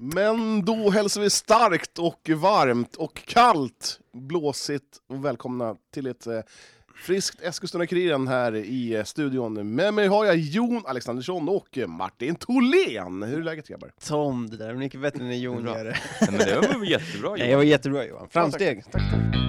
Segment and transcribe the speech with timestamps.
[0.00, 6.40] Men då hälsar vi starkt och varmt och kallt, blåsigt och välkomna till ett eh,
[7.04, 9.74] friskt Eskilstuna-Kuriren här i eh, studion.
[9.74, 13.22] Med mig har jag Jon Alexandersson och eh, Martin Tholén.
[13.22, 13.90] Hur är läget grabbar?
[14.06, 15.96] Tom, det där är mycket bättre än Jon gör det.
[16.20, 17.50] Nej, men det var väl jättebra Nej, Johan.
[17.50, 18.28] jag var jättebra Johan.
[18.30, 18.84] Framsteg.
[18.92, 19.47] Tack, tack.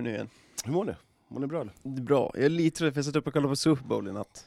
[0.00, 0.28] Du nu igen?
[0.64, 0.92] Hur mår ni?
[1.28, 1.72] Mår ni bra eller?
[1.82, 2.30] Det är Bra.
[2.34, 4.44] Jag är lite trött för jag satt upp och kollade på Super Bowl i natt.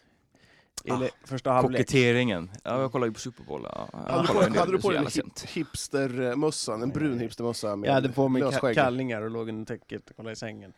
[0.85, 1.79] Eller första halvlek.
[1.81, 2.51] Koketteringen.
[2.63, 3.61] Ja, jag kollade ju på Super Bowl.
[3.63, 5.41] Ja, Hade du på, hade du på dig en sent.
[5.41, 9.65] hip, hipstermössan, en brun hipstermössa med Jag hade på mig ka- kallingar och låg under
[9.77, 10.73] täcket och kollade i sängen.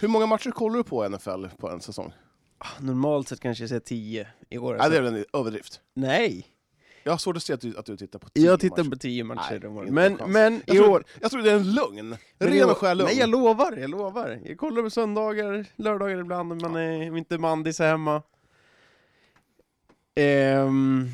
[0.00, 2.12] Hur många matcher kollar du på NFL på en säsong?
[2.58, 4.76] Ah, Normalt sett kanske jag säger 10 i år.
[4.78, 5.80] Nej, det är väl en överdrift.
[5.94, 6.46] Nej!
[7.02, 8.90] Jag har svårt att se att du, att du tittar på tio Jag tittar matcher.
[8.90, 9.92] på 10 matcher Nej, om året.
[9.92, 11.04] Men, men Jag i tror, år...
[11.20, 11.74] jag tror det är en
[12.38, 13.06] men i Ren och skär lögn.
[13.06, 14.40] Nej, jag lovar, jag lovar.
[14.44, 18.22] Jag kollar på söndagar, lördagar ibland, om man är inte mandis är hemma.
[20.14, 21.08] Ehm,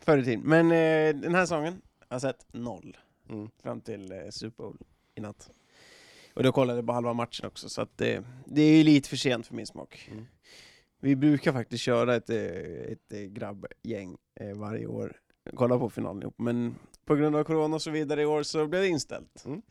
[0.00, 0.42] förr i tiden.
[0.44, 1.72] Men eh, den här säsongen
[2.08, 2.96] har jag sett noll.
[3.30, 3.48] Mm.
[3.62, 4.76] Fram till eh, Super Bowl
[5.14, 5.50] i natt.
[6.34, 9.16] Och då kollade jag på halva matchen också, så att eh, det är lite för
[9.16, 10.08] sent för min smak.
[10.12, 10.26] Mm.
[11.00, 12.36] Vi brukar faktiskt köra ett, eh,
[12.92, 15.16] ett eh, grabbgäng eh, varje år,
[15.54, 18.66] kolla på finalen ihop, men på grund av corona och så vidare i år så
[18.66, 19.44] blev det inställt.
[19.44, 19.62] Mm.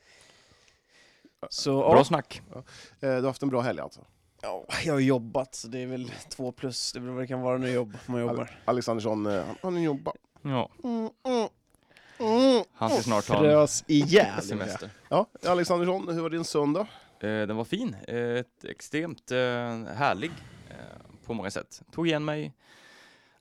[1.49, 2.41] Så, Bra ja, snack.
[2.55, 2.63] Eh,
[2.99, 4.01] Du har haft en bra helg alltså?
[4.41, 7.41] ja, jag har jobbat, så det är väl två plus, det beror vad det kan
[7.41, 8.59] vara när jobbar, man jobbar.
[8.65, 10.13] Alexandersson, eh, han, han jobbar.
[10.41, 11.47] Ja, Mm, mm,
[12.19, 12.63] mm.
[12.73, 14.41] han ska snart ta en Frös ihjäl.
[14.41, 14.89] semester.
[15.09, 16.87] Ja, Alexandersson, hur var din söndag?
[17.19, 17.95] Eh, Den var fin.
[18.07, 19.37] Eh, extremt eh,
[19.95, 20.31] härlig
[20.69, 20.75] eh,
[21.25, 21.81] på många sätt.
[21.91, 22.53] Tog igen mig.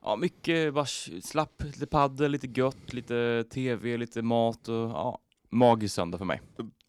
[0.04, 0.86] Ja, mycket bara
[1.22, 5.18] slapp, lite paddel, lite gött, lite tv, lite mat och ja,
[5.50, 6.40] magisk söndag för mig.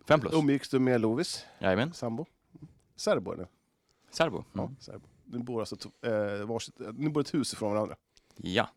[0.08, 0.34] Fem plus.
[0.34, 1.94] Umgicks du med Lovis, Jajamän.
[1.94, 2.26] sambo?
[2.96, 3.44] Särbo är ni?
[4.12, 4.44] Serbo.
[4.54, 4.76] Ja, Mm.
[4.80, 5.06] särbo.
[5.26, 5.76] Ni bor alltså
[6.06, 7.96] eh, varsitt, eh, ni bor ett hus ifrån varandra.
[8.38, 8.70] Ja.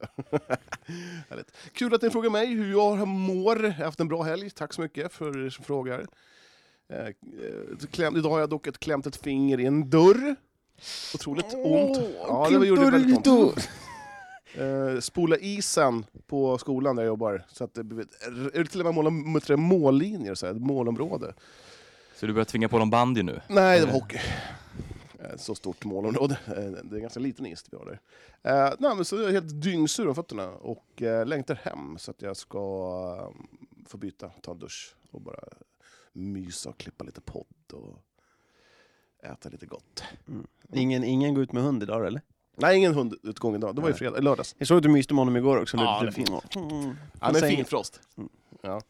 [1.72, 3.64] Kul att ni frågar mig hur jag mår.
[3.64, 4.50] Jag har haft en bra helg.
[4.50, 6.06] Tack så mycket för er som frågar.
[6.92, 7.12] Eh, eh,
[7.90, 10.36] kläm, idag har jag dock ett klämt ett finger i en dörr.
[11.14, 11.98] Otroligt ont.
[12.18, 13.68] Ja, det gjorde väldigt ont.
[14.54, 17.44] Eh, spola isen på skolan där jag jobbar.
[17.48, 18.06] Så att det blir,
[18.54, 21.34] är det till och med måla muttra mållinjer, så här, målområde.
[22.16, 23.40] Så du börjar tvinga på dem bandy nu?
[23.48, 24.00] Nej, det var Eh.
[24.00, 24.18] hockey.
[25.18, 26.38] Eh, Så stort målområde.
[26.46, 28.00] Det är en ganska liten is vi har där.
[28.42, 32.10] Eh, nej, men så jag är helt dyngsur om fötterna och eh, längtar hem så
[32.10, 33.32] att jag ska
[33.86, 35.40] få byta, ta en dusch och bara
[36.12, 37.98] mysa och klippa lite podd och
[39.22, 40.02] äta lite gott.
[40.72, 42.20] Ingen, ingen går ut med hund idag eller?
[42.60, 43.74] Nej, ingen hundutgång idag.
[43.74, 44.54] Det var ju fredag, lördags.
[44.58, 45.76] Jag såg att du myste med honom igår också.
[45.76, 46.12] Ja, det är
[46.56, 46.96] Mm.
[47.20, 47.56] Ja, På men sängen.
[47.56, 48.00] finfrost.
[48.18, 48.28] Mm.
[48.62, 48.80] Ja.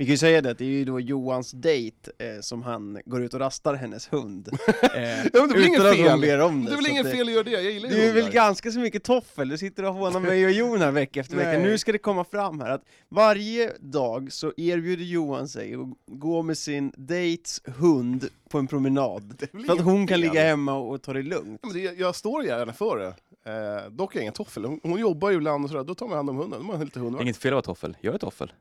[0.00, 2.98] Vi kan ju säga det, att det är ju då Johans dejt eh, som han
[3.04, 4.48] går ut och rastar hennes hund.
[4.82, 6.20] Eh, men det är väl utan inget fel.
[6.20, 6.70] ber om det.
[6.70, 8.70] Det är väl inget fel att göra det, jag gillar ju Det är väl ganska
[8.70, 11.58] så mycket toffel, du sitter och hånar mig och Jon här vecka efter vecka.
[11.58, 16.42] Nu ska det komma fram här att varje dag så erbjuder Johan sig att gå
[16.42, 19.34] med sin dejts hund på en promenad.
[19.38, 20.20] Det är väl För att hon kan fel.
[20.20, 21.60] ligga hemma och ta det lugnt.
[21.62, 23.14] Ja, men det, jag står gärna för det.
[23.50, 24.64] Eh, dock är jag ingen toffel.
[24.64, 26.66] Hon, hon jobbar ju ibland och sådär, då tar man hand om hunden.
[26.66, 27.22] Man lite hundvakt.
[27.22, 27.96] Inget fel att vara toffel.
[28.00, 28.52] Jag är toffel.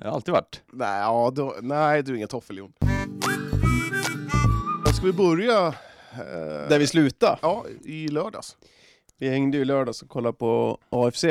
[0.00, 0.62] Jag har alltid varit.
[0.72, 2.72] Nej, ja, då, nej, du är ingen toffel Jon.
[4.96, 5.66] Ska vi börja?
[6.12, 7.38] Eh, Där vi slutar.
[7.42, 8.56] Ja, i lördags.
[9.18, 11.24] Vi hängde ju i lördags och kollade på AFC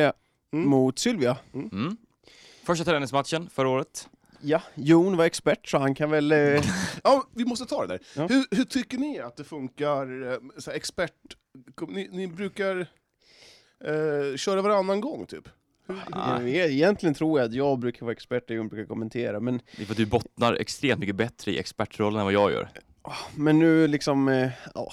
[0.53, 0.69] Mm.
[0.69, 1.37] mot Sylvia.
[1.53, 1.97] Mm.
[2.63, 4.09] Första träningsmatchen förra året.
[4.41, 6.31] Ja, Jon var expert så han kan väl...
[6.31, 6.37] Eh,
[7.03, 7.99] Ja, vi måste ta det där.
[8.15, 8.27] Ja.
[8.27, 11.11] Hur, hur tycker ni att det funkar, eh, så här, expert...
[11.87, 12.79] Ni, ni brukar
[13.85, 15.49] eh, köra varannan gång, typ?
[15.87, 16.41] Ah.
[16.41, 19.81] Ja, Egentligen tror jag att jag brukar vara expert och Jon brukar kommentera, men, Det
[19.81, 22.69] är för att du bottnar extremt mycket bättre i expertrollen än vad jag gör.
[23.35, 24.91] men nu liksom, eh, ja,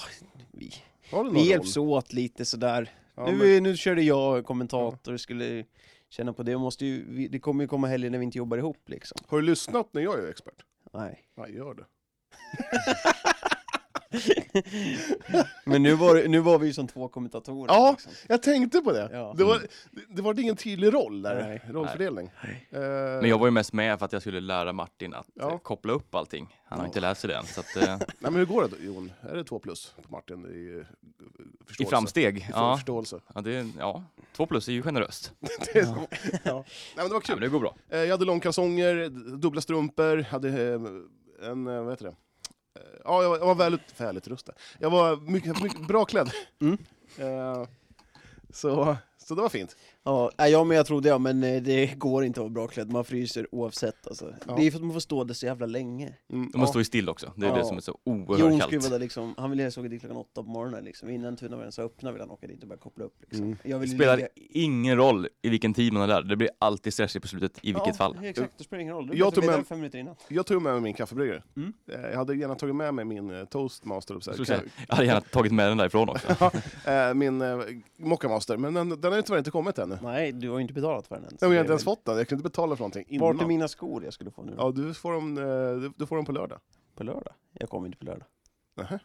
[0.53, 0.75] vi,
[1.13, 1.37] vi roll?
[1.47, 2.91] hjälps åt lite sådär.
[3.15, 5.65] Ja, nu, men, nu körde jag kommentator, skulle
[6.11, 8.59] känna på det, och måste ju, det kommer ju komma helger när vi inte jobbar
[8.59, 9.19] ihop liksom.
[9.27, 10.55] har du lyssnat när jag är expert?
[10.93, 11.25] Nej.
[11.37, 11.85] Nej, gör det.
[15.65, 17.73] Men nu var, nu var vi ju som två kommentatorer.
[17.75, 17.91] Ja.
[17.91, 18.13] Liksom.
[18.29, 19.09] Jag tänkte på det.
[19.13, 19.35] Ja.
[19.39, 21.63] Det, var, det, det var ingen tydlig roll där, Nej.
[21.69, 22.31] rollfördelning.
[22.45, 22.69] Nej.
[22.71, 22.81] Eh,
[23.21, 25.59] Men jag var ju mest med för att jag skulle lära Martin att Ja.
[25.59, 26.57] koppla upp allting.
[26.65, 26.89] Han har Ja.
[26.89, 27.45] inte läst sig det än.
[27.47, 29.13] Så att, eh, Nej, men hur går det då, Jon?
[29.23, 31.91] Är det två plus på Martin i eh, I förståelse?
[31.91, 32.39] framsteg.
[32.39, 33.21] I Ja, förståelse.
[33.35, 34.05] ja, det, ja.
[34.37, 35.33] två plus är ju generöst.
[35.73, 35.95] Det är så.
[36.33, 36.39] Ja.
[36.45, 36.55] Ja.
[36.55, 36.65] Nej,
[36.97, 37.41] men det var kul.
[37.41, 37.75] det går bra.
[37.89, 40.49] Jag hade långkalsonger, dubbla strumpor, hade
[41.43, 42.15] en, vad heter det?
[43.05, 44.53] Ja, jag var, jag var väl, välutrustad.
[44.79, 46.31] Jag var mycket, mycket bra klädd.
[46.61, 46.79] Mm.
[47.19, 47.67] Eh,
[48.53, 49.77] Så, så det var fint.
[50.05, 52.67] Ja, nej, jag med jag trodde jag, men eh, det går inte att vara bra
[52.67, 54.35] klädd, man fryser oavsett alltså.
[54.49, 54.55] Ja.
[54.57, 56.07] Det är för att man får stå där så jävla länge.
[56.33, 56.67] Mm, De måste ja.
[56.67, 57.33] stå ju still också.
[57.37, 57.57] Det är Ja.
[57.57, 58.91] det som är så Jon oerhört skulle vara kallt.
[58.91, 61.79] där liksom, han ville helst åka dit klockan åtta på morgonen liksom, innan Tunavägen ens
[61.79, 63.45] öppnar vill han åka dit och börja koppla upp liksom.
[63.47, 63.57] Mm.
[63.65, 66.23] Jag Det vill spelar ligga- ingen roll i vilken tid man är där.
[66.23, 68.19] Det blir alltid stressigt på slutet i vilket ja, fall.
[68.25, 69.07] exakt, det spelar ingen roll.
[69.07, 70.15] Du Jag jag tog tog med- fem minuter innan.
[70.29, 71.43] Jag tog med mig min kaffebryggare.
[71.57, 71.73] Mm.
[71.93, 74.21] Eh, Jag hade gärna tagit med mig min eh, toastmaster.
[74.21, 76.51] Så Jag skulle här, Jag hade gärna tagit med den därifrån också.
[76.91, 77.59] eh, min eh,
[77.97, 80.03] mockamaster, men den, den har ju tyvärr inte kommit ännu.
[80.03, 81.31] Nej, du har ju inte betalat för den än.
[81.31, 82.81] så Jag har det är inte ens väl- fått den, jag kunde inte betala för
[82.83, 83.27] någonting innan.
[83.27, 84.63] Vart är mina skor jag skulle få nu då?
[84.63, 85.45] Ja, du får, dem, eh,
[85.81, 86.59] du, du får dem på lördag.
[86.95, 87.33] På lördag?
[87.53, 88.27] Jag kommer inte på lördag.
[88.77, 88.99] Nähä.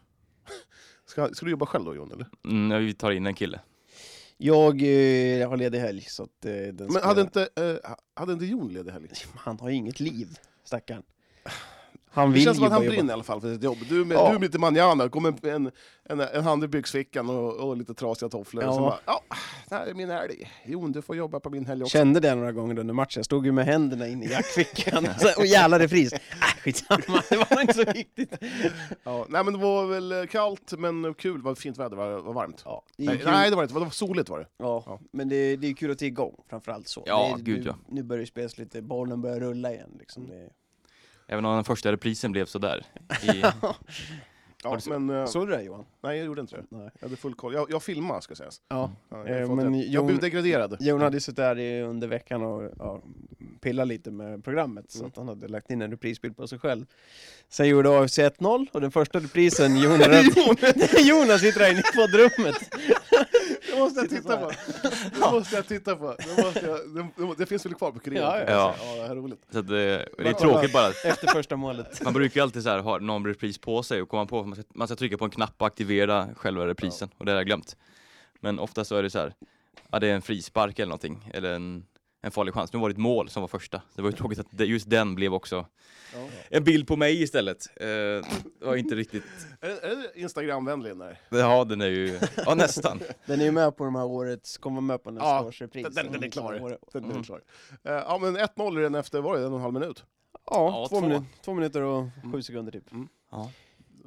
[1.05, 2.11] Ska, ska du jobba själv då Jon?
[2.11, 2.27] Eller?
[2.45, 3.59] Mm, ja, vi tar in en kille.
[4.37, 7.07] Jag, eh, jag har ledig helg så att eh, den Men ska...
[7.07, 9.07] hade inte, eh, hade inte Jon ledig helg?
[9.35, 11.03] Han har ju inget liv, stackarn.
[12.15, 13.77] Han Det vill känns som att han brinner i alla fall för sitt jobb.
[13.89, 14.29] Du med, Ja.
[14.29, 15.71] du är lite manjana, kommer en,
[16.03, 18.63] en, en hand i byxfickan och, och lite trasiga tofflor.
[18.63, 18.69] Ja.
[18.69, 19.21] Och så bara, ja,
[19.69, 20.51] det här är min helg.
[20.65, 21.97] Jon, du får jobba på min helg också.
[21.97, 25.07] Kände det några gånger under matchen, jag stod ju med händerna in i jackfickan
[25.37, 26.13] och jävlar repris.
[26.13, 26.19] Äh,
[26.63, 28.33] skitsamma, det var inte så viktigt.
[29.03, 32.21] Ja, nej men det var väl kallt men kul, det var fint väder, det var,
[32.21, 32.61] var varmt.
[32.65, 34.47] Ja, det Nej, nej det var det inte, det var soligt var det.
[34.57, 34.99] Ja, Ja.
[35.11, 37.03] men det, det är kul att det är igång, framförallt så.
[37.05, 37.75] Ja, det, är- gud, nu, ja.
[37.89, 40.27] Nu börjar det spelas lite, bollen börjar rulla igen liksom.
[40.27, 40.49] Det,
[41.27, 42.85] Även om den första reprisen blev sådär.
[43.23, 43.43] I,
[44.63, 45.85] Ja, se- men, eh, Såg du det Johan?
[46.03, 46.63] nej jag gjorde inte det.
[46.69, 46.89] Nej.
[46.99, 47.53] Jag hade full koll.
[47.53, 48.61] Jag, jag filmade ska sägas.
[48.69, 48.91] Ja.
[49.09, 49.77] Ja, jag, Eh, men det.
[49.79, 50.77] jag Jon- blev degraderad.
[50.79, 53.01] Jon hade ju suttit där i- under veckan och ja,
[53.61, 55.07] pillat lite med programmet så Mm.
[55.09, 56.85] att han hade lagt in en reprisbild på sig själv.
[57.49, 60.25] Sen gjorde AFC 1-0 och den första reprisen, Jonas,
[61.05, 62.55] Jonas sitter där inne i poddrummet.
[63.75, 64.51] Det måste jag titta på.
[65.13, 66.15] Det måste jag titta på.
[66.35, 66.79] Det, måste jag,
[67.15, 68.23] det, det finns väl kvar på Kuriren?
[68.23, 68.45] Ja, ja.
[68.47, 68.75] Ja.
[68.79, 69.45] ja, det här är roligt.
[69.51, 70.87] så eh, det är tråkigt bara.
[70.87, 72.03] Efter första målet.
[72.03, 74.47] Man brukar ju alltid så här ha någon repris på sig och komma på att
[74.47, 77.09] man ska, man ska trycka på en knapp och aktivera själva reprisen.
[77.17, 77.77] Och det har jag glömt.
[78.39, 79.33] Men ofta så är det så här,
[79.91, 81.31] ja det är en frispark eller någonting.
[81.33, 81.85] Eller en,
[82.25, 82.73] en farlig chans.
[82.73, 83.81] Nu var det ett mål som var första.
[83.95, 85.65] Det var ju tråkigt att just den blev också
[86.13, 86.27] Ja.
[86.49, 87.67] en bild på mig istället.
[87.75, 88.23] Eh, det
[88.61, 89.23] var inte riktigt,
[89.61, 91.19] Är det, Instagram-vänlig den där?
[91.29, 92.99] ja den är ju, ja nästan.
[93.25, 95.83] Den är ju med på de här årets, kommer med på nästa Ja, års repris.
[95.83, 96.53] Den, den, den är klar.
[96.53, 97.23] Den, den är Mm.
[97.23, 97.41] klar.
[97.83, 100.03] Eh, ja men 1-0 redan efter, var det en och en halv minut?
[100.33, 101.01] Ja, Ja, två, två.
[101.07, 102.43] Minuter, två minuter och sju Mm.
[102.43, 102.83] sekunder typ.
[103.31, 103.51] Ja.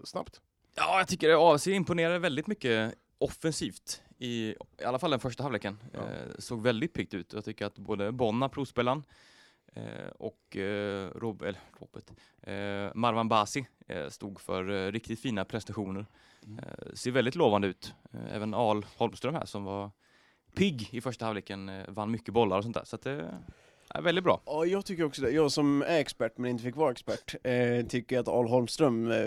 [0.04, 0.40] Snabbt.
[0.76, 5.78] Ja, jag tycker AFC imponerade väldigt mycket offensivt i, i alla fall den första halvleken.
[5.92, 6.00] Ja.
[6.00, 7.32] Eh, såg väldigt piggt ut.
[7.32, 9.02] Jag tycker att både Bonna, provspelaren,
[9.74, 12.10] eh, och eh, Rob, eller, Robert,
[12.42, 16.06] eh, Marwan Basi eh, stod för eh, riktigt fina prestationer.
[16.46, 16.64] Mm.
[16.94, 17.94] Ser väldigt lovande ut.
[18.32, 19.90] Även Al Holmström här som var
[20.54, 22.84] pigg i första halvleken, vann mycket bollar och sånt där.
[22.84, 23.06] Så att
[23.94, 24.40] är väldigt bra.
[24.46, 25.30] Ja, jag tycker också det.
[25.30, 29.18] Jag som är expert men inte fick vara expert, eh, tycker att Al Holmström eh,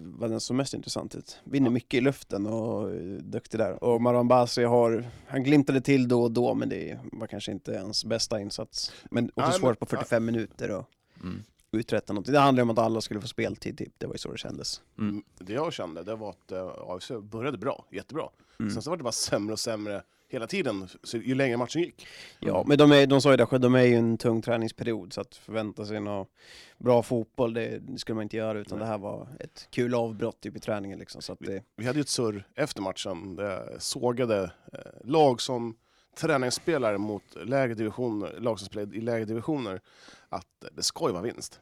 [0.00, 1.40] var den som mest intressant ut.
[1.44, 3.84] Vinner mycket i luften och eh, duktig där.
[3.84, 7.78] Och Marwan Basi har, han glimtade till då och då men det var kanske inte
[7.78, 8.92] hans bästa insats.
[9.10, 10.84] Men också Nej, men- svårt på 45 minuter och
[11.22, 11.42] Mm.
[11.72, 12.32] uträtta någonting.
[12.34, 14.82] Det handlar om att alla skulle få speltid typ, det var ju så det kändes.
[14.98, 15.10] Mm.
[15.10, 15.22] Mm.
[15.38, 18.28] Det jag kände det var att uh, AFC började bra, jättebra.
[18.60, 18.70] Mm.
[18.72, 22.06] Sen så var det bara sämre och sämre hela tiden, ju längre matchen gick.
[22.40, 25.20] Ja, men de, är, de sa ju det, de är ju en tung träningsperiod så
[25.20, 26.26] att förvänta sig någon
[26.78, 28.86] bra fotboll, det, det skulle man inte göra utan Nej.
[28.86, 31.22] det här var ett kul avbrott typ i träningen liksom.
[31.22, 34.42] Så att det, Vi hade ju ett surr efter matchen, där jag sågade
[34.72, 35.76] eh, lag som
[36.16, 39.80] träningsspelare mot lägre divisioner, lag som spelar i lägre divisioner,
[40.28, 41.60] att det ska ju vara vinst.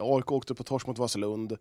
[0.00, 1.58] AIK åkte på torsk mot Vasalund, eh,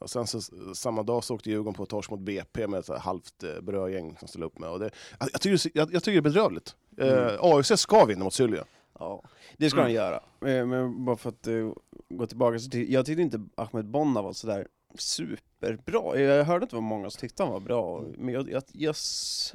[0.00, 0.40] och sen så,
[0.74, 4.28] samma dag så åkte Djurgården på torsk mot BP med ett halvt eh, brödgäng som
[4.28, 4.68] ställde upp med.
[4.70, 6.74] Och det, jag, jag, tycker, det- jag, jag tycker det är bedrövligt.
[6.98, 7.36] Eh, Mm.
[7.40, 8.64] AFC ska vinna mot Sylvia.
[8.98, 9.22] Ja,
[9.56, 9.84] det ska Mm.
[9.86, 10.16] han göra.
[10.58, 11.72] Eh, Men bara för att eh,
[12.08, 14.66] gå tillbaka, så ty- jag tyckte inte Ahmed Bonna var sådär
[14.98, 16.20] superbra.
[16.20, 18.94] Jag hörde att det var många som tyckte han var bra, men jag, jag, jag,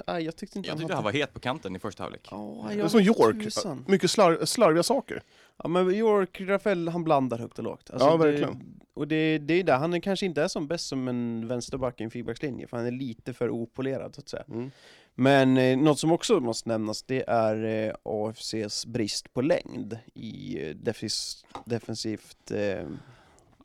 [0.07, 2.27] nej, jag tyckte inte Jag tyckte han var het på kanten i första halvlek.
[2.31, 3.85] Ja, Det är jag som York, tusan.
[3.87, 5.23] mycket slar, slarviga saker.
[5.63, 7.89] Ja men York, Rafael, han blandar högt och lågt.
[7.91, 8.79] Alltså, Ja, det- verkligen.
[8.93, 12.01] och det, det är där, han är kanske inte är som bäst som en vänsterback
[12.01, 14.43] i en fyrbackslinje, för han är lite för opolerad så att säga.
[14.49, 14.71] Mm.
[15.15, 20.59] Men eh, något som också måste nämnas, det är eh, AFCs brist på längd i
[20.69, 22.85] eh, defis, defensivt eh,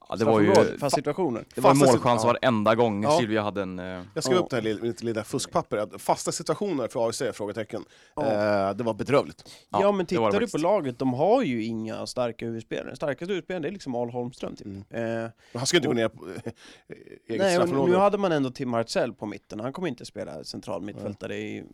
[0.08, 1.44] Ja, det var ju, fast situationer.
[1.54, 3.18] det var fasta målchans sit- varenda gång Ja.
[3.18, 3.78] Sylvia hade en...
[3.78, 4.42] eh, Jag skrev Ja.
[4.42, 7.84] upp det här lilla, mitt lilla fuskpapper, fasta situationer för AFC, frågetecken.
[8.16, 8.22] Ja.
[8.22, 9.44] Eh, det var bedrövligt.
[9.70, 10.62] Ja, Ja, men det var det tittar du på faktiskt.
[10.62, 12.96] laget, de har ju inga starka huvudspelare.
[12.96, 14.66] Starkaste huvudspelaren det är liksom Al Holmström typ.
[14.66, 15.24] Mm.
[15.24, 16.52] Eh, han ska inte gå Och- ner på eh,
[17.28, 17.92] eget straffområde.
[17.92, 21.64] nu hade man ändå Tim Hartzell på mitten, han kommer inte spela central mittfältare i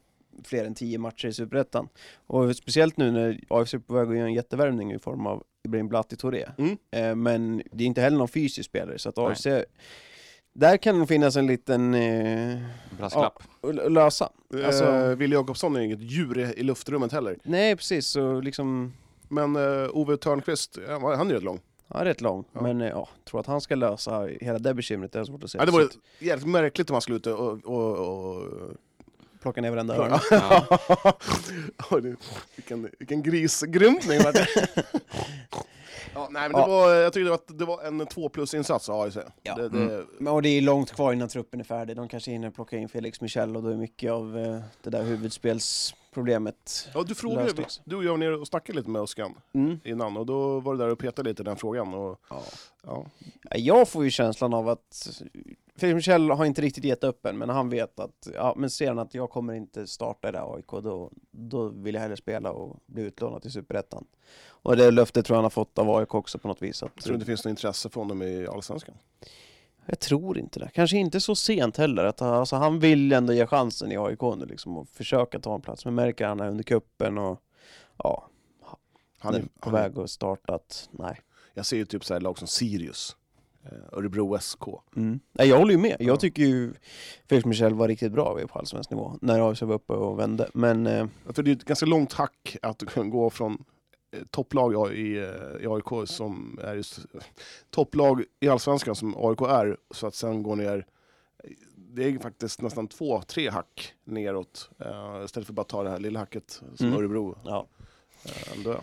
[0.44, 1.88] fler än tio matcher i Superettan.
[2.26, 5.42] Och speciellt nu när AFC är på väg att göra en jättevärvning i form av
[5.64, 6.46] Ibrahim Blatti Touré.
[6.58, 6.76] Mm.
[6.90, 9.46] Eh, men det är inte heller någon fysisk spelare, så att AFC
[10.52, 12.58] där kan det nog finnas en liten eh,
[12.98, 13.42] Brasklapp.
[13.62, 14.30] att lösa.
[14.64, 17.38] Alltså- Eh, Wille Jakobsson är inget djur i, i luftrummet heller.
[17.42, 18.92] Nej precis, så liksom
[19.28, 21.60] Men eh, Ove Törnqvist, ja, han är rätt lång.
[21.88, 22.62] Han är rätt lång, Ja.
[22.62, 25.50] men eh, ja, tror att han ska lösa hela det bekymret, det är svårt att
[25.50, 25.58] se.
[25.58, 27.64] Ja, det vore jävligt märkligt om han skulle ut och...
[27.66, 28.42] och, och
[29.40, 30.18] Plocka ner varenda öron.
[30.30, 30.78] Ja.
[32.56, 34.46] Vilken, vilken grisgrymtning var det.
[36.14, 36.66] ja, nej, men det Ja.
[36.66, 39.16] var, jag tyckte att det var en två plus-insats av AIC.
[39.42, 39.54] Ja.
[39.54, 40.06] Det, det, Mm.
[40.18, 42.88] Men, och det är långt kvar innan truppen är färdig, de kanske hinner plocka in
[42.88, 47.80] Felix Michel och då är mycket av eh, det där huvudspelsproblemet ja, du frågade, också.
[47.84, 49.80] du och jag var nere och snackade lite med Oskan mm.
[49.84, 51.94] innan och då var det där och petade lite i den frågan.
[51.94, 52.42] Och, ja.
[52.82, 53.06] Ja,
[53.56, 55.10] Jag får ju känslan av att
[55.80, 58.88] Felix Michel har inte riktigt gett upp än, men han vet att, ja men ser
[58.88, 62.16] han att jag kommer inte starta i det här AIK, då, då vill jag hellre
[62.16, 64.04] spela och bli utlånad till Superettan.
[64.48, 66.82] Och det löftet tror jag han har fått av AIK också på något vis.
[66.82, 68.94] Att, Jag tror inte det finns något intresse för honom i Allsvenskan.
[69.86, 70.70] Jag tror inte det.
[70.74, 72.04] Kanske inte så sent heller.
[72.04, 75.60] Att, alltså, han vill ändå ge chansen i AIK nu liksom och försöka ta en
[75.60, 75.84] plats.
[75.84, 77.40] Men märker han här under kuppen och
[77.96, 78.28] ja,
[79.18, 81.20] Han är, på han är, väg att starta att nej.
[81.54, 83.16] jag ser ju typ så här lag som Sirius,
[83.92, 84.62] Örebro SK.
[84.96, 85.20] Mm.
[85.32, 85.96] Nej, jag håller ju med.
[85.98, 86.06] Ja.
[86.06, 86.74] Jag tycker ju
[87.28, 90.48] Felix Michel var riktigt bra på allsvensk nivå när AFC var uppe och vände.
[90.54, 93.64] Men eh, Jag tror det är ett ganska långt hack att gå från
[94.10, 96.98] eh, topplag i, eh, i AIK som är just
[97.70, 100.86] topplag i Allsvenskan som AIK är, så att sen gå ner
[101.94, 105.98] det är faktiskt nästan två, tre hack neråt uh, istället för bara ta det här
[105.98, 106.98] lilla hacket som Mm.
[106.98, 107.66] Örebro ja.
[108.26, 108.80] uh, ändå är.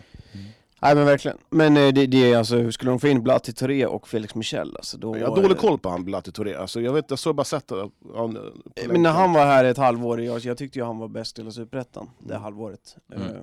[0.82, 1.38] Nej men verkligen.
[1.50, 4.34] Men eh, det, det är alltså, hur skulle de få in Blatti Touré och Felix
[4.34, 4.76] Michel?
[4.76, 7.18] Alltså, då Jag har dålig det- koll på han Blatti Touré, alltså, jag, vet, jag
[7.18, 7.90] såg bara sett det.
[8.16, 11.08] han, eh, Men när han var här ett halvår, jag, jag tyckte ju han var
[11.08, 12.42] bäst i hela Superettan det Mm.
[12.42, 12.96] halvåret.
[13.14, 13.22] Mm.
[13.28, 13.42] Eh,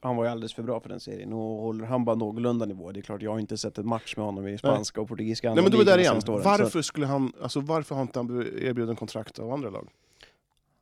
[0.00, 2.92] han var ju alldeles för bra för den serien och håller han bara någorlunda nivå.
[2.92, 5.54] Det är klart, jag har inte sett en match med honom i spanska och portugisiska
[5.54, 8.18] Nej men du är där igen, åren, så- varför skulle han, alltså varför har inte
[8.18, 9.88] han erbjuden kontrakt av andra lag?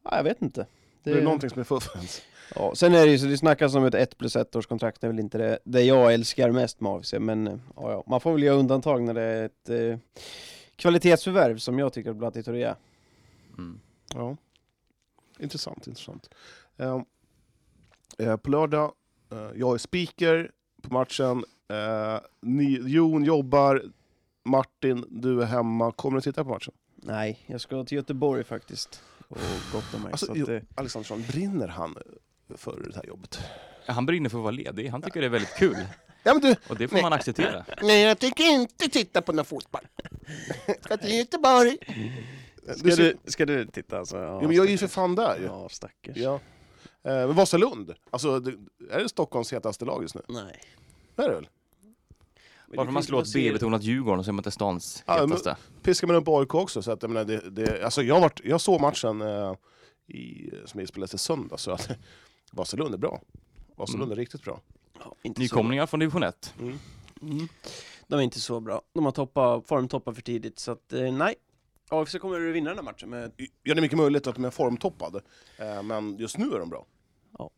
[0.04, 0.66] Ja, jag vet inte.
[1.02, 2.23] Det är någonting som är fuffens.
[2.56, 5.00] Ja, sen är det ju så, det snackas om ett 1 plus 1 års kontrakt,
[5.00, 7.46] det är väl inte det, det jag älskar mest med AFC, men
[7.76, 9.99] ja, ja, man får väl göra undantag när det är ett eh,
[10.76, 12.76] kvalitetsförvärv som jag tycker att Blatti Touré är.
[13.58, 13.80] Mm.
[14.14, 14.37] Ja.
[15.38, 16.30] Intressant, intressant.
[16.76, 17.02] Eh,
[18.18, 18.92] eh, på lördag,
[19.32, 20.50] eh, jag är speaker
[20.82, 21.44] på matchen.
[21.68, 23.82] Eh, ni, Jon jobbar,
[24.44, 25.92] Martin, du är hemma.
[25.92, 26.75] Kommer du titta på matchen?
[26.96, 29.38] Nej, jag ska till Göteborg faktiskt och
[29.73, 30.12] gotta mig.
[30.12, 31.96] Alltså, så jo, att, eh, Alexandersson, brinner han
[32.56, 33.38] för det här jobbet?
[33.86, 35.76] Han brinner för att vara ledig, han tycker det är väldigt kul.
[36.22, 37.64] Ja, men du, Och det får man acceptera.
[37.82, 39.82] nej, jag tänker inte titta på någon fotboll.
[40.80, 41.78] Ska till Göteborg.
[42.76, 44.16] ska, du, ska du titta alltså?
[44.16, 45.40] Ja, Ja, men jag är ju för fan där.
[45.44, 46.16] Ja, stackars.
[46.16, 46.34] Ja.
[46.34, 46.40] Eh,
[47.26, 48.28] men Vasalund, alltså,
[48.90, 50.22] är det Stockholms hetaste lag just nu?
[50.28, 50.60] Nej.
[51.16, 51.48] Det är det väl?
[52.66, 55.56] Varför man slår ett B-betonat Djurgården och så är man inte stans Ja, men- hetaste.
[55.82, 56.82] piskar man upp AIK också.
[56.82, 59.54] Så att, jag, menar, det, det, alltså jag, varit, jag såg matchen eh,
[60.06, 61.90] i, som inspelades i söndag, så att
[62.54, 63.20] Vasalund är bra.
[63.76, 64.61] Vasalund är riktigt bra.
[64.99, 66.54] Ja, inte så Nykomlingar från division 1.
[66.58, 66.78] Mm.
[67.20, 67.28] bra.
[67.30, 67.49] Mm.
[68.06, 68.82] De är inte så bra.
[68.92, 71.34] De har toppat, formtoppat för tidigt, så att eh, nej.
[71.88, 74.44] AFC kommer att vinna den här matchen med Ja, det är mycket möjligt att de
[74.44, 75.20] är formtoppade,
[75.58, 76.87] eh, men just nu är de bra.
[77.38, 77.50] Ja.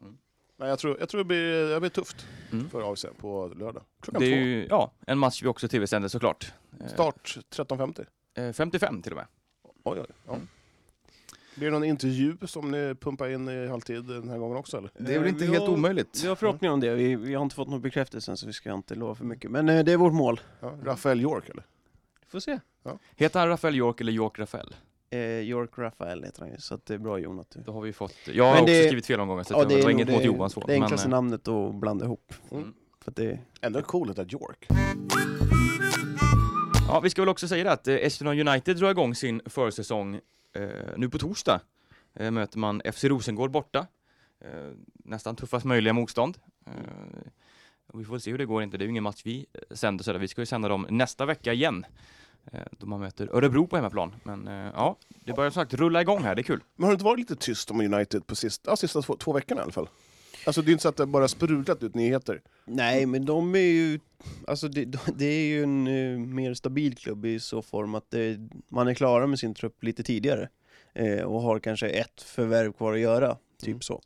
[0.00, 0.18] Mm.
[0.56, 2.70] Men jag tror, jag tror det, blir, det blir tufft Mm.
[2.70, 3.82] för AFC på lördag.
[4.00, 4.46] Klockan Det är två.
[4.46, 6.52] ju, ja, en match vi också tv-sänder såklart.
[6.80, 8.06] Eh, Start 13.50.
[8.34, 9.26] eh, 55 till och med.
[9.84, 10.06] Oj, oj.
[10.26, 10.38] Ja.
[11.56, 14.78] Blir det någon intervju som ni pumpar in i halvtid den här gången också?
[14.78, 14.90] Eller?
[14.98, 16.20] Det är väl Eh, inte vi helt har- omöjligt.
[16.24, 16.94] Vi har förhoppningar om det.
[16.94, 19.50] Vi, vi har inte fått någon bekräftelse än, så vi ska inte lova för mycket.
[19.50, 20.40] Men eh, det är vårt mål.
[20.60, 21.64] Ja, Rafael York eller?
[22.20, 22.58] Vi får se.
[23.16, 24.74] Heter han Rafael York eller York Rafael?
[25.10, 27.60] Eh, York Rafael heter han ju, så att det är bra Jon att du...
[27.60, 28.14] Då har vi fått...
[28.32, 30.24] Jag har Men också det- skrivit fel omgångar så Ja, det, var inget det, mot
[30.24, 30.72] Johans det så.
[30.72, 32.32] enklaste Men, eh, namnet att blanda ihop.
[32.50, 32.74] Mm.
[33.04, 34.66] För att det, Ändå coolt att York.
[36.88, 40.20] ja, vi ska väl också säga det att Eskilstuna United drar igång sin försäsong
[40.52, 41.60] Eh, nu på torsdag.
[42.14, 43.86] Eh, möter man FC Rosengård borta.
[44.40, 44.72] Eh,
[45.04, 46.38] nästan tuffast möjliga motstånd.
[46.66, 46.72] Eh,
[47.86, 48.76] och vi får väl se hur det går inte.
[48.76, 50.18] Det är ju ingen match vi eh, sänder så där.
[50.18, 51.86] Vi ska ju sända dem nästa vecka igen.
[52.52, 54.14] Eh, då man möter Örebro på hemmaplan.
[54.22, 56.34] Men eh, ja, det börjar som sagt rulla igång här.
[56.34, 56.62] Det är kul.
[56.76, 59.32] Men har det inte varit lite tyst om United på sista, ja, sista två, två
[59.32, 59.88] veckorna i alla fall?
[60.46, 62.42] Alltså det är inte så att det bara sprudlat ut nyheter.
[62.64, 64.00] nej, men de är ju...
[64.46, 64.84] Alltså det,
[65.16, 68.38] det är ju en eh, mer stabil klubb i så form att det,
[68.68, 70.48] man är klara med sin trupp lite tidigare.
[70.94, 73.80] Eh, och har kanske ett förvärv kvar att göra, typ Mm.
[73.80, 74.02] så.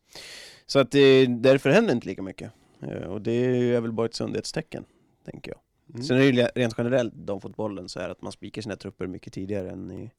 [0.66, 2.52] Så att det, därför händer inte lika mycket.
[2.82, 3.32] Eh, och det
[3.74, 4.84] är väl bara ett sundhetstecken,
[5.24, 5.60] tänker jag.
[5.94, 6.02] Mm.
[6.02, 8.76] Sen är det ju rent generellt, de fotbollen, så är det att man spikar sina
[8.76, 10.10] trupper mycket tidigare än i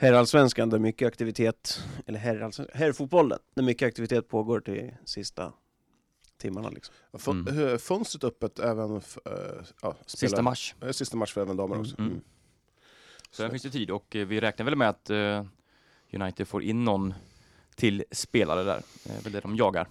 [0.00, 5.52] herrallsvenskan där mycket aktivitet, eller herrallsvenskan, herrfotbollen, där mycket aktivitet pågår till sista
[6.38, 6.94] timmarna liksom.
[7.26, 7.48] Mm.
[7.58, 7.78] mm.
[7.78, 10.74] Fönstret öppet även f- eh, ja, Sista mars.
[10.82, 11.98] eh, sista match för även damer också.
[11.98, 12.10] Mm.
[12.10, 12.22] Mm.
[13.30, 15.44] Så där finns det tid och eh, vi räknar väl med att eh,
[16.12, 17.14] United får in någon
[17.74, 18.82] till spelare där.
[19.04, 19.88] Det är väl det de jagar.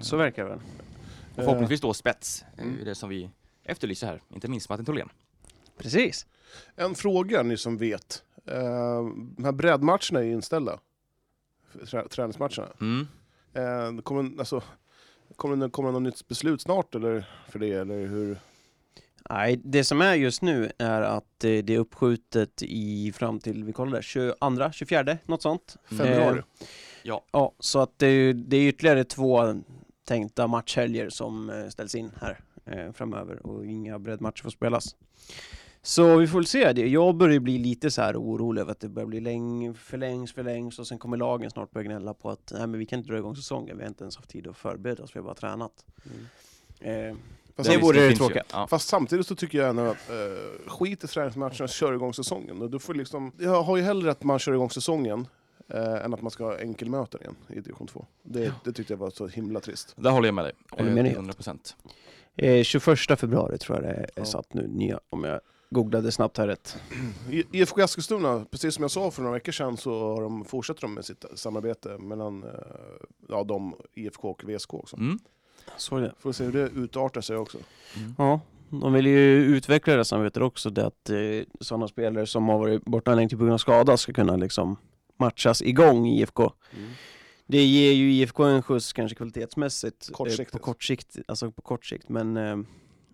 [0.00, 0.58] Så verkar det väl.
[1.30, 2.84] och förhoppningsvis då spets, Mm.
[2.84, 3.30] det som vi
[3.64, 4.20] efterlyser här.
[4.34, 5.08] Inte minst Martin Tholén.
[5.78, 6.26] Precis.
[6.76, 8.24] En fråga, ni som vet.
[8.46, 9.04] Eh,
[9.36, 10.78] de här breddmatcherna är inställda.
[11.84, 12.68] Trä- träningsmatcherna.
[12.80, 13.06] Mm.
[13.54, 14.62] Eh, kommer, alltså,
[15.36, 17.72] kommer, det, kommer det något nytt beslut snart eller, för det?
[17.72, 18.38] Eller hur?
[19.30, 23.72] Nej, det som är just nu är att det är uppskjutet i fram till, vi
[23.72, 25.76] kollar där, 22, 24, något sånt.
[25.88, 26.38] Februari?
[26.38, 26.44] Eh,
[27.32, 29.54] Ja, så att det, är- det är ytterligare två
[30.04, 34.96] tänkta matchhelger som eh, ställs in här eh, framöver och inga breddmatcher får spelas.
[35.82, 36.72] Så vi får väl se.
[36.72, 36.88] Det.
[36.88, 40.78] Jag börjar bli lite så här orolig över att det börjar bli läng, förlängs, förlängs
[40.78, 43.18] och sen kommer lagen snart börja gnälla på att nej, men vi kan inte dra
[43.18, 45.84] igång säsongen, vi har inte ens haft tid att förbereda oss, vi har bara tränat.
[46.80, 47.14] Eh,
[47.56, 48.42] Fast, Det vore det tråkiga.
[48.52, 48.66] Ja.
[48.66, 52.70] fast samtidigt så tycker jag ändå att eh, skit i träningsmatcherna, kör igång säsongen.
[52.70, 55.26] Du får liksom, jag har ju hellre att man kör igång säsongen
[55.68, 58.06] eh, än att man ska ha enkelmöten igen i division 2.
[58.22, 59.94] Det, det tyckte jag var så himla trist.
[59.96, 60.52] Där håller jag med dig.
[60.70, 61.12] Håller med dig.
[61.14, 61.76] 100 procent.
[62.36, 64.24] eh, 21 februari tror jag det är Ja.
[64.24, 66.76] satt nu, nya, om jag googlade snabbt här rätt.
[67.52, 70.94] IFK Eskilstuna, precis som jag sa för några veckor sedan, så har de, fortsätter de
[70.94, 72.50] med sitt samarbete mellan eh,
[73.28, 74.96] ja, de, IFK och VSK också.
[74.96, 75.18] Mm.
[75.76, 76.14] Så det.
[76.18, 77.58] Får se hur det utartar sig också.
[77.96, 78.14] Mm.
[78.18, 81.16] Ja, de vill ju utveckla det samarbetet också, det att eh,
[81.60, 84.36] sådana spelare som har varit borta en längre tid på grund av skada ska kunna
[84.36, 84.76] liksom
[85.16, 86.52] matchas igång i IFK.
[87.46, 90.52] Det ger ju IFK en skjuts kanske kvalitetsmässigt eh, Kortsiktigt.
[90.52, 92.56] på kort sikt, alltså på kort sikt, men eh,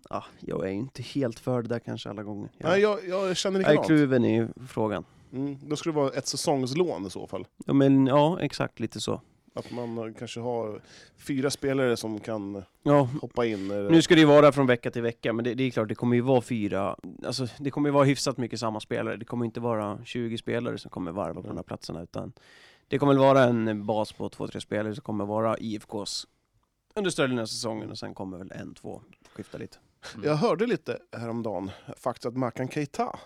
[0.09, 2.49] ja, jag är inte helt för det där kanske alla gånger.
[2.57, 3.87] Jag, Nej, jag, jag känner jag är likadant.
[3.87, 5.05] kluven i frågan.
[5.33, 7.47] Mm, då skulle det vara ett säsongslån i så fall.
[7.65, 9.21] Ja, men ja, exakt lite så.
[9.53, 10.81] Att man eh, kanske har
[11.17, 13.71] fyra spelare som kan Ja, hoppa in.
[13.71, 15.87] eh, Nu ska det ju vara från vecka till vecka, men det, det är klart,
[15.89, 16.95] det kommer ju vara fyra,
[17.25, 19.17] alltså det kommer ju vara hyfsat mycket samma spelare.
[19.17, 22.33] Det kommer inte vara 20 spelare som kommer varva på de här platserna, utan
[22.87, 26.27] det kommer vara en bas på två, tre spelare som kommer vara IFKs
[26.95, 29.01] under större delen av säsongen och sen kommer väl en, två
[29.33, 29.77] skifta lite.
[30.23, 33.19] Jag hörde lite häromdagen faktiskt att Makan Keita,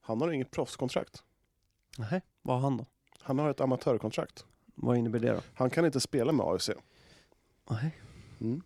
[0.00, 1.22] han har inget proffskontrakt.
[1.98, 2.86] Nej, vad har han då?
[3.20, 4.44] Han har ett amatörkontrakt.
[4.74, 5.40] Vad innebär det då?
[5.54, 6.70] Han kan inte spela med AFC.
[7.70, 7.96] Nej.
[8.40, 8.62] Mm.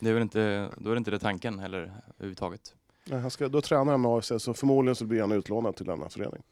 [0.00, 2.74] Det är väl inte, då är det inte det tanken heller överhuvudtaget.
[3.06, 5.86] Nej, Han ska, då tränar han med AFC, så förmodligen så blir han utlånad till
[5.86, 6.42] denna förening.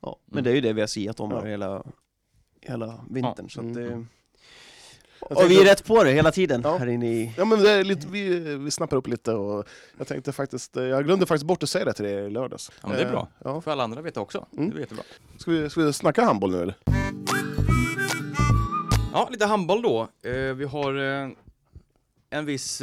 [0.00, 0.44] Ja, men Mm.
[0.44, 1.44] det är ju det vi har siat om Ja.
[1.44, 1.82] hela,
[2.60, 3.50] hela vintern.
[3.50, 4.08] Så att det, Mm.
[5.30, 6.76] Och vi är rätt på det hela tiden Ja.
[6.76, 7.32] här inne i...
[7.36, 9.66] Ja, men det är lite, vi, vi snappar upp lite och
[9.98, 12.70] jag tänkte faktiskt, jag glömde faktiskt bort att säga det till er i lördags.
[12.82, 13.20] Ja, men det är bra.
[13.20, 13.60] Eh, Ja.
[13.60, 14.46] För alla andra veta också.
[14.56, 14.70] Mm.
[14.70, 15.04] Det är jättebra.
[15.38, 16.74] Ska, vi, ska vi snacka handboll nu eller?
[19.12, 20.08] Ja, lite handboll då.
[20.22, 21.28] Eh, vi har eh,
[22.30, 22.78] en viss,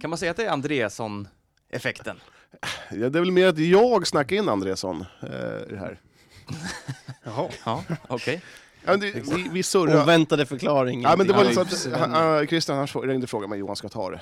[0.00, 2.16] kan man säga att det är Andreasson-effekten?
[2.90, 5.28] Ja, det är väl mer att jag snackar in Andresson eh,
[5.68, 6.00] i det här.
[7.24, 7.48] Jaha.
[7.64, 8.42] Ja, okej.
[8.88, 10.02] Ja, men det, vi, vi surrar.
[10.02, 11.02] Oväntade förklaring.
[11.02, 13.76] Ja, men det var så just att han, Christian han ringde och frågade mig Johan
[13.76, 14.20] ska ta det.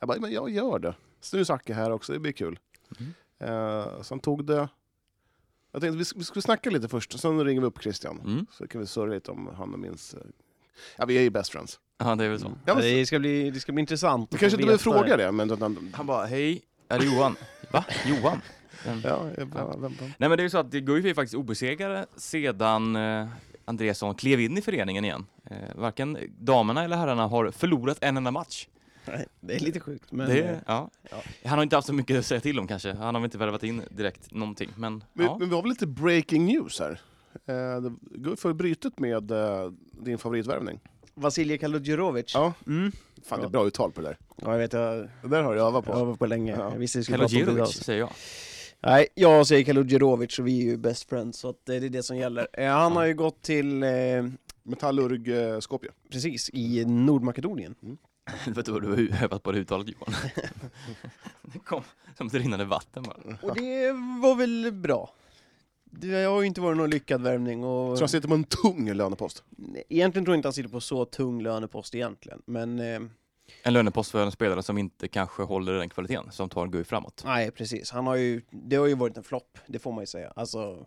[0.00, 0.94] Jag bara, men jag gör det.
[1.20, 2.58] Så nu är Zacke här också, det blir kul.
[3.00, 3.12] Mm.
[3.58, 4.68] Eh, sen tog det...
[5.72, 8.20] Jag tänkte vi, sk- vi skulle snacka lite först, sen ringer vi upp Christian.
[8.24, 8.46] Mm.
[8.52, 10.14] Så kan vi surra lite om han minns...
[10.14, 10.20] eh,
[10.96, 11.80] Ja, vi är ju best friends.
[11.98, 12.52] Ja, det är väl så.
[12.64, 14.28] Ja, men- det, ska bli, det ska bli intressant.
[14.32, 15.50] Vi att kanske inte behöver fråga det, men...
[15.50, 17.36] han- Han bara, hej, är det Johan?
[17.72, 17.84] Va?
[18.06, 18.40] Johan?
[19.04, 21.34] Ja, jag bara, vem- vem- Nej men det är ju så att Guif är faktiskt
[21.34, 23.28] obesegrade sedan eh,
[23.68, 25.26] Andreasson klev in i föreningen igen.
[25.50, 28.68] Eh, varken damerna eller herrarna har förlorat en enda match.
[29.06, 30.12] Nej, det är lite sjukt.
[30.12, 30.90] Men, det, eh, ja.
[31.10, 31.16] ja.
[31.44, 32.92] Han har inte haft så mycket att säga till om kanske.
[32.94, 34.70] Han har väl inte värvat in direkt någonting.
[34.76, 35.36] Men, Men, ja.
[35.38, 37.00] men vi har väl lite breaking news här.
[37.46, 37.54] Eh,
[38.42, 40.80] har ju brutit med eh, din favoritvärvning.
[41.14, 42.34] Vasilij Kaludjerovic.
[42.34, 42.52] Ja.
[42.66, 42.92] Mm.
[43.24, 44.16] Fan, det är bra uttal på det där.
[44.36, 44.72] ja, jag vet.
[44.72, 46.16] Jag, Det där har jag övat jag har på.
[46.16, 46.56] på länge.
[46.58, 46.70] Ja.
[46.72, 48.10] Jag visste det skulle säger jag.
[48.80, 52.02] Nej, jag säger Kaludjerovic och vi är ju best friends, så att det är det
[52.02, 52.48] som gäller.
[52.52, 52.98] Eh, han Ja.
[52.98, 53.90] har ju gått till, eh,
[54.62, 55.90] Metallurg eh, Skopje.
[56.10, 57.74] precis, i Nordmakedonien.
[58.26, 60.14] Helvete vad du har övat på det uttalet Johan.
[61.42, 61.82] det kom
[62.18, 63.38] som ett rinnande vatten bara.
[63.42, 65.10] Och det var väl bra.
[65.84, 67.98] Det har ju inte varit någon lyckad värvning och...
[67.98, 69.44] Så han sitter på en tung lönepost.
[69.88, 73.00] Egentligen tror jag inte han sitter på så tung lönepost egentligen, men eh,
[73.62, 77.22] En lönepost för en spelare som inte kanske håller den kvaliteten som tar Guif framåt.
[77.24, 77.90] nej precis.
[77.90, 80.32] Han har ju, det har ju varit en flopp, det får man ju säga.
[80.36, 80.86] Alltså,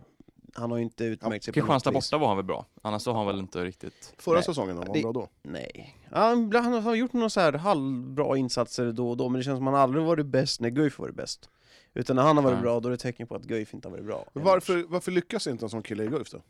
[0.54, 2.66] han har ju inte utmärkt sig på Kristianstad borta var han väl bra?
[2.82, 4.14] Annars så har han väl inte riktigt...
[4.18, 4.44] Förra Nej.
[4.44, 5.28] säsongen var han Det- bra då.
[5.42, 5.96] Nej.
[6.12, 9.58] Han, han har gjort några så här halvbra insatser då och då, men det känns
[9.58, 11.50] som att han aldrig varit bäst när Guif varit bäst.
[11.94, 12.62] Utan när han har varit Nej.
[12.62, 14.26] bra, då är det tecken på att Guif inte har varit bra.
[14.34, 16.42] Varför, varför lyckas inte en sån kille i Guif då?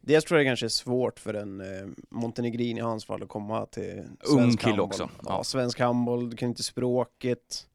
[0.00, 3.28] Dels tror jag det kanske är svårt för en eh, Montenegrin i hans fall att
[3.28, 4.86] komma till Ung svensk kille handboll.
[4.86, 5.10] också.
[5.18, 5.44] Ja, Ja.
[5.44, 7.66] svensk handboll, du kan inte språket.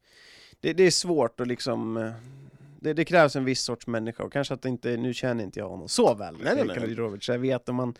[0.60, 1.98] Det, det är svårt att liksom...
[1.98, 2.12] eh,
[2.80, 5.60] Det, det krävs en viss sorts människa och kanske att det inte, nu känner inte
[5.60, 6.66] jag honom så väl, Nej, nej,
[6.98, 7.22] nej.
[7.22, 7.94] Så jag vet om man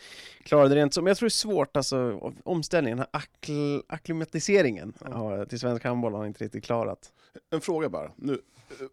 [0.44, 1.02] klarar det rent så.
[1.02, 5.84] Men jag tror det är svårt, alltså omställningen, den här akkl, akklimatiseringen ja, till svensk
[5.84, 7.12] handboll har han inte riktigt klarat.
[7.50, 8.12] En fråga bara.
[8.16, 8.88] Nu, eh,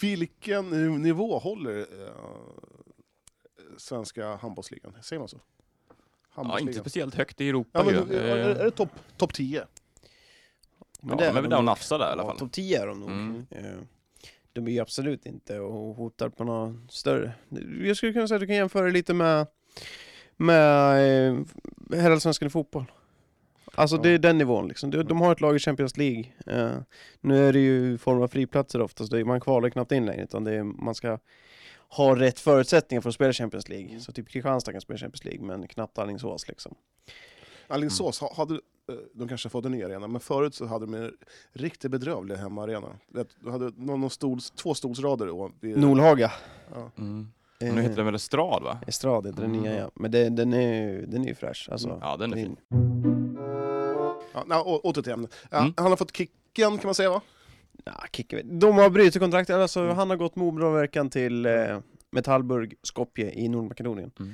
[0.00, 0.70] vilken
[1.02, 2.12] nivå håller eh,
[3.76, 4.94] svenska handbollsligan?
[5.02, 5.40] Säger man så?
[6.36, 8.16] Ja, inte speciellt högt i Europa Ja, men, ju.
[8.18, 9.66] är, är Eh, det topp top 10?
[11.02, 12.38] Ja, det de är väl där och nafsar där i alla Ja, fall.
[12.38, 13.10] Topp 10 är de nog.
[13.10, 13.46] Mm.
[13.50, 13.80] Eh,
[14.52, 17.32] De är ju absolut inte och hotar på något större.
[17.82, 19.46] Jag skulle kunna säga att du kan jämföra lite med,
[20.36, 21.38] med eh,
[21.92, 22.84] herrallsvenskan i fotboll.
[23.74, 24.02] Alltså Ja.
[24.02, 24.90] det är den nivån liksom.
[24.90, 26.24] De, de har ett lag i Champions League.
[26.46, 26.72] Eh,
[27.20, 30.06] nu är det ju i form av friplatser oftast, det är- man kvalar knappt in
[30.06, 31.18] längre utan det är, man ska
[31.88, 33.88] ha rätt förutsättningar för att spela Champions League.
[33.88, 34.00] Mm.
[34.00, 36.74] Så typ Kristianstad kan spela Champions League men knappt Alingsås liksom.
[37.68, 40.86] Alingsås, ha- hade, eh, de kanske har fått en ny arena, men förut så hade
[40.86, 41.12] de en
[41.52, 42.88] riktigt bedrövlig hemmaarena.
[43.40, 45.50] Du hade någon, någon stols, två stolsrader.
[45.76, 46.32] Nolhaga.
[46.74, 46.90] ja.
[46.98, 47.32] Mm.
[47.62, 48.78] Eh, Nu heter den väl Estrad va?
[48.86, 49.62] Estrad heter den Mm.
[49.62, 49.90] nya ja.
[49.94, 51.68] Men det, den är den är ju fräsch.
[51.72, 52.56] Alltså, Ja, den är fin.
[54.34, 55.34] Ja, nej, å- åter till ämnet.
[55.50, 55.74] Ja, Mm.
[55.76, 57.20] Han har fått kicken kan man säga va?
[57.84, 59.96] Ja, Kicke vet- De har brutit kontraktet, alltså Mm.
[59.96, 61.78] han har gått med oberoverkan till eh,
[62.10, 64.10] Metallburg Skopje i Nordmakedonien.
[64.20, 64.32] Mm.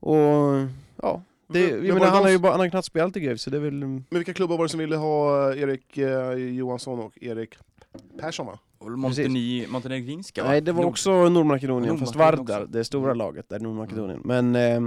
[0.00, 0.68] Och
[1.02, 3.20] ja, det, Men- jag men menar, han, har ju bara, han har knappt spelat i
[3.20, 3.72] Guif så det är väl...
[3.74, 7.54] Men vilka klubbar var det som ville ha eh, Erik eh, Johansson och Erik
[8.20, 8.58] Persson va?
[8.90, 10.48] Monteni, Montenegrinska va?
[10.48, 12.72] Nej, det var Nord- också Nordmakedonien, fast Nordmakedonien Vardar, också.
[12.72, 13.18] det stora Mm.
[13.18, 14.20] laget där, Nordmakedonien.
[14.24, 14.80] Men eh,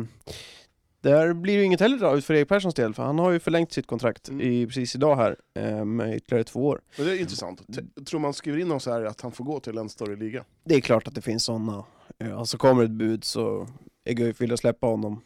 [1.01, 3.39] där blir det ju inget heller ut för Erik Perssons del, för han har ju
[3.39, 4.41] förlängt sitt kontrakt Mm.
[4.41, 6.81] i, precis idag här eh, med ytterligare två år.
[6.97, 7.61] Men det är intressant.
[7.75, 10.15] T- tror man skriver in någon så här att han får gå till en större
[10.15, 10.43] liga?
[10.63, 11.83] Det är klart att det finns sådana.
[12.35, 13.67] Alltså kommer ett bud så
[14.03, 15.21] är Guif villiga att släppa honom.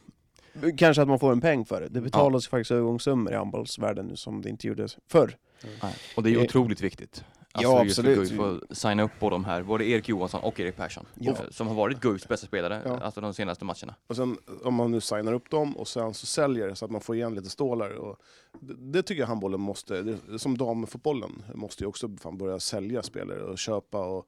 [0.77, 1.87] Kanske att man får en peng för det.
[1.87, 5.37] Det betalas ju faktiskt övergångssummor i handbollsvärlden nu som det inte gjordes förr.
[5.83, 5.93] Nej.
[6.17, 7.23] Och det är Eh, otroligt viktigt.
[7.53, 8.29] Alltså ja, absolut.
[8.29, 11.05] Guif att signa upp på de här, både Erik Johansson och Erik Persson.
[11.15, 11.31] Ja.
[11.31, 12.99] eh, Som har varit Guifs bästa spelare, Ja.
[12.99, 13.95] alltså de senaste matcherna.
[14.07, 17.01] Och sen om man nu signar upp dem och sen så säljer så att man
[17.01, 17.89] får igen lite stålar.
[17.91, 18.17] Och
[18.59, 23.03] det, det tycker jag handbollen måste, det, som damfotbollen, måste ju också fan börja sälja
[23.03, 24.27] spelare och köpa och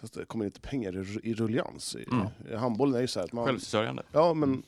[0.00, 1.96] så att det kommer lite pengar i, i ruljans.
[1.96, 2.58] I, Mm.
[2.60, 3.46] handbollen är ju så här att man...
[3.46, 4.02] Självförsörjande.
[4.12, 4.62] Ja men i,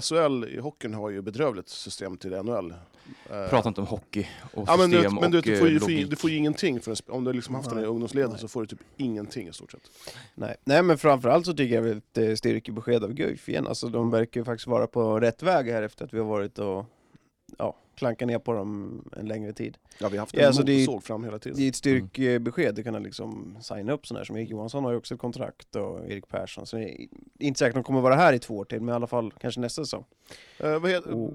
[0.00, 2.70] SHL i hockeyn har ju bedrövligt system till NHL.
[3.30, 5.68] Eh, Prata inte om hockey och Ja, men du, system men du, och du, får
[5.68, 6.10] ju, eh, du, får ju, logik.
[6.10, 8.60] du får ju ingenting, för en, om du liksom haft den i ungdomsleden så får
[8.60, 9.90] du typ ingenting i stort sett.
[10.34, 10.56] Nej.
[10.64, 13.66] Nej men framförallt så tycker jag väl ett styrkebesked av Guif igen.
[13.66, 16.58] Alltså de verkar ju faktiskt vara på rätt väg här efter att vi har varit
[16.58, 16.86] och
[18.00, 19.78] ja, klankat ner på dem en längre tid.
[19.98, 21.58] Ja, vi har haft Ja, en alltså, det är- motorsåg fram hela tiden.
[21.58, 24.90] Det är ett styrkebesked, du kan liksom signa upp sådana här som Erik Johansson har
[24.90, 26.66] ju också ett kontrakt och Erik Persson.
[26.66, 27.06] Så det är
[27.38, 29.32] inte säkert att de kommer vara här i två år till, men i alla fall
[29.40, 30.04] kanske nästa säsong.
[30.58, 31.32] Eh, vad heter, Och.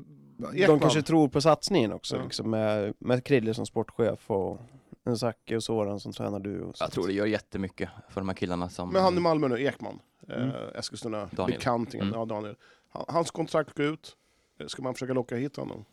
[0.68, 2.24] De kanske tror på satsningen också, Ja.
[2.24, 4.60] liksom, med, med Krille som sportchef och
[5.04, 6.62] en Zacke och Soran som tränar du.
[6.62, 6.76] Och.
[6.80, 8.90] Jag tror det gör jättemycket för de här killarna som...
[8.90, 10.00] Men han i Malmö nu, Ekman,
[10.30, 10.50] Mm.
[10.50, 11.58] eh, Eskilstuna, Daniel.
[11.60, 12.20] bekantingen, Mm.
[12.20, 12.56] ja, Daniel.
[12.90, 14.16] Han- Hans kontrakt går ut,
[14.60, 15.86] Eh, ska man försöka locka hit honom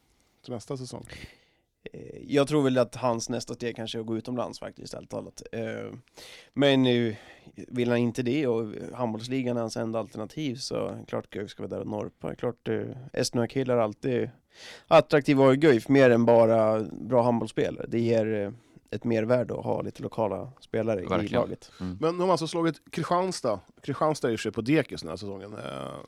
[0.42, 1.07] till nästa säsong?
[1.92, 5.11] Eh, jag tror väl att hans nästa steg kanske är att gå utomlands faktiskt, helt
[5.11, 5.42] talat.
[5.52, 5.92] Eh,
[6.55, 7.16] men nu
[7.55, 11.70] vill han inte det och handbollsligan är hans enda alternativ så klart Guif ska vara
[11.70, 12.35] där och norpa.
[12.35, 14.31] Klart eh, killar är alltid
[14.88, 17.87] attraktiva och Guif, mer än bara bra handbollsspelare.
[17.88, 18.52] Det ger eh,
[18.92, 21.40] ett mervärde att ha lite lokala spelare i Verkligen.
[21.42, 21.70] laget.
[21.81, 21.98] Mm.
[22.00, 25.52] Men de har alltså slagit Kristianstad, Kristianstad är ju i på dekis den här säsongen,
[25.55, 25.61] eh,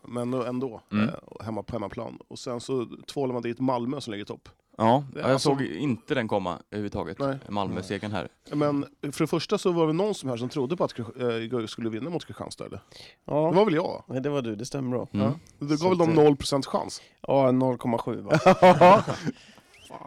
[0.08, 1.08] men ändå, Mm.
[1.08, 2.18] eh, hemma på hemmaplan.
[2.28, 4.48] Och sen så tvålar man dit Malmö som ligger topp.
[4.76, 7.18] Ja, jag alltså- såg inte den komma överhuvudtaget.
[7.48, 8.28] Malmö-segern här.
[8.52, 11.04] Men för det första så var det någon som här som trodde på att eh,
[11.50, 12.80] Guif skulle vinna mot Kristianstad, eller?
[13.24, 14.04] Ja, Det var väl jag?
[14.06, 15.08] Nej, det var du, det stämmer bra.
[15.12, 15.26] Mm.
[15.26, 15.66] Ja.
[15.66, 17.02] Det Så gav väl att, dem eh, 0% chans?
[17.20, 19.04] Ja, 0,7 va?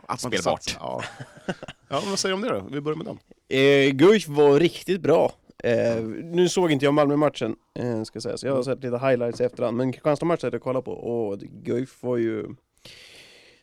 [0.08, 0.78] Att man Spelbart.
[0.80, 1.04] Ja.
[1.90, 2.68] ja, vad säger du om det då?
[2.72, 3.20] Vi börjar med den.
[3.60, 5.32] Eh, Guif var riktigt bra.
[5.64, 8.44] Eh, nu såg inte jag Malmö-matchen, eh, ska sägas.
[8.44, 12.04] Jag har sett lite highlights i efterhand, men Kristianstad-matchen hade jag kollat på och Guif
[12.04, 12.46] var ju...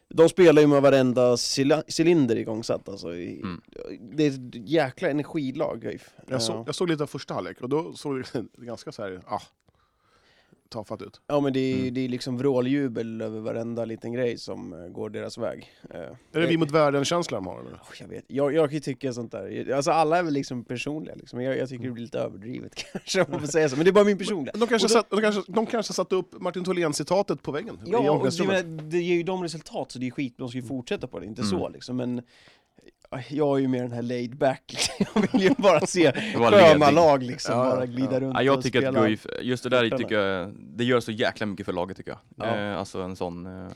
[0.08, 1.36] De spelar ju med varenda
[1.98, 3.12] cylinder igångsatt alltså.
[3.12, 3.60] Mm.
[4.00, 6.10] Det är ett jäkla energilag, Guif.
[6.28, 9.20] Jag, såg, jag såg lite av första halvlek och då såg det ganska så här,
[9.26, 9.42] ah,
[10.74, 11.20] tafatt ut.
[11.26, 11.94] Ja men det är, Mm.
[11.94, 15.72] det är liksom vråljubel över varenda liten grej som eh, går deras väg.
[15.90, 17.60] Eh, Är det vi mot världen-känsla de har?
[17.60, 17.70] Eller?
[17.72, 20.64] Oh, Jag vet, jag, jag kan ju tycka sånt där, alltså alla är väl liksom
[20.64, 21.40] personliga liksom.
[21.42, 23.90] jag, jag tycker det blir lite överdrivet kanske om man får säga så, men det
[23.90, 24.52] är bara min personliga.
[24.58, 28.10] De kanske, då- satt, de, kanske, de kanske satte upp Martin Tholén-citatet på väggen Ja,
[28.10, 31.06] och det, det ger ju dem resultat så det är skit, de ska ju fortsätta
[31.06, 31.50] på det, inte Mm.
[31.50, 32.22] så liksom, men
[33.28, 37.22] jag är ju mer den här laid back, jag vill ju bara se sköna lag
[37.22, 38.20] liksom, Ja, bara glida ja.
[38.20, 39.06] runt Ja, jag och tycker att spela.
[39.06, 42.48] Guif, just det där tycker jag, det gör så jäkla mycket för laget tycker jag.
[42.48, 42.56] Ja.
[42.56, 43.68] Eh, alltså en sån eh,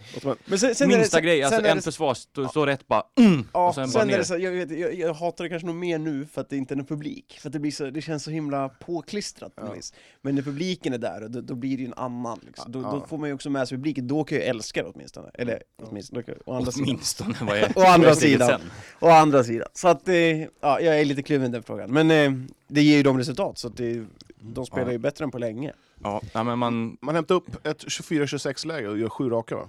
[0.44, 3.02] Men sen, sen det- minsta sen- grej, alltså en det- försvar står står rätt bara
[3.20, 4.22] mm, Ja, och sen sen, bara det ner.
[4.22, 6.74] så, jag, vet, jag, jag hatar det kanske nog mer nu för att det inte
[6.74, 7.38] är någon publik.
[7.40, 9.72] För att det, blir så, det känns så himla påklistrat på Ja.
[9.72, 9.92] vis.
[10.22, 12.40] Men när publiken är där, då, då blir det ju en annan.
[12.46, 12.72] Liksom.
[12.72, 12.90] Då, Ja.
[12.90, 15.30] då får man ju också med sig publiken, då kan jag älska det åtminstone.
[15.34, 16.88] Eller åtminstone, å andra sidan.
[16.88, 18.60] Åtminstone, vad är Å andra sidan.
[19.00, 19.68] Å andra sidan.
[19.72, 21.92] Så att, eh, ja, jag är lite kluven i den frågan.
[21.92, 22.32] Men eh,
[22.68, 24.04] det ger ju dem resultat, så att det,
[24.40, 24.92] de spelar Ja.
[24.92, 25.72] ju bättre än på länge.
[26.02, 29.68] Ja, nej, men man, Man hämtar upp ett 24-26-läge och gör sju raka va?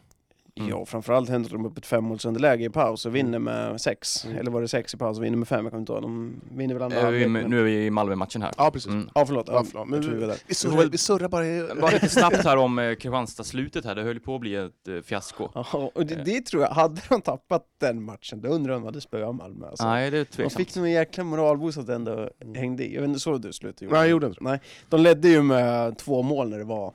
[0.60, 0.70] Mm.
[0.70, 4.26] Ja, framförallt hämtar de upp ett femmålsunderläge i paus och vinner med sex.
[4.26, 4.38] Mm.
[4.38, 5.66] Eller var det sex i paus och vinner med fem?
[5.66, 6.02] Jag kommer inte ihåg.
[6.02, 8.54] De vinner väl andra eh, vi, halvlek, men- nu är vi i Malmö-matchen här.
[8.58, 8.88] Ja, precis.
[8.92, 9.10] Mm.
[9.16, 9.48] Ja, förlåt.
[9.48, 9.88] Ja, förlåt.
[9.88, 10.08] Men vi
[10.48, 11.76] vi, surrar, vi surrar bara.
[11.82, 15.02] Bara lite snabbt här om eh, Kristianstad-slutet här, det höll på att bli ett eh,
[15.02, 15.50] fiasko.
[15.54, 18.82] Ja, och det, det tror jag, hade de tappat den matchen, då undrar jag om
[18.84, 19.86] de hade spöat Malmö alltså.
[19.88, 20.68] Nej, det är De tveksamt.
[20.68, 22.56] fick nog en jäkla moralboost att det ändå Mm.
[22.56, 22.94] hängde i.
[22.94, 23.82] Jag vet inte, såg du slutet?
[23.92, 24.50] Nej, jag gjorde inte det.
[24.50, 26.94] Nej, de ledde ju med två mål när det var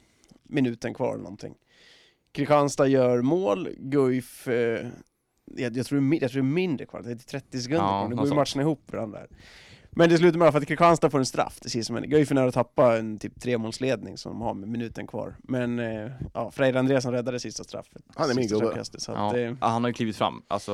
[0.49, 1.55] minuten kvar eller någonting.
[2.35, 4.87] Kristianstad gör mål, Guif, eh,
[5.57, 8.09] jag, jag, tror, jag tror det är mindre kvar, det är 30 sekunder Ja, kvar,
[8.09, 9.19] nu går ju matcherna ihop varandra.
[9.19, 9.29] där.
[9.97, 12.35] Men det slutar med att Kristianstad får en straff, det ser som en Guif är
[12.35, 15.37] nära att tappa en typ tremålsledning som de har med minuten kvar.
[15.43, 18.03] Men eh, ja, Freire Andreasson räddade sista straffet.
[18.15, 18.83] Han är min gubbe.
[19.09, 20.43] Ja, eh, ja, han har ju klivit fram.
[20.49, 20.73] Alltså,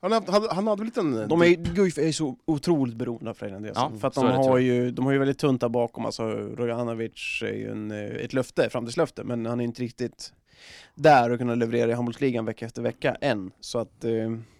[0.00, 1.28] Han hade, han hade väl en liten...
[1.28, 3.92] de är, Guif är så otroligt beroende av Freire Andreasson.
[3.92, 6.22] Ja, för att de det, har, ju, de har ju väldigt tunt där bakom, alltså
[6.30, 10.32] Roganovic är ju en, eh, ett löfte, framtidslöfte, men han är inte riktigt
[10.94, 13.50] där och kunna leverera i handbollsligan vecka efter vecka än.
[13.60, 14.10] Så att eh,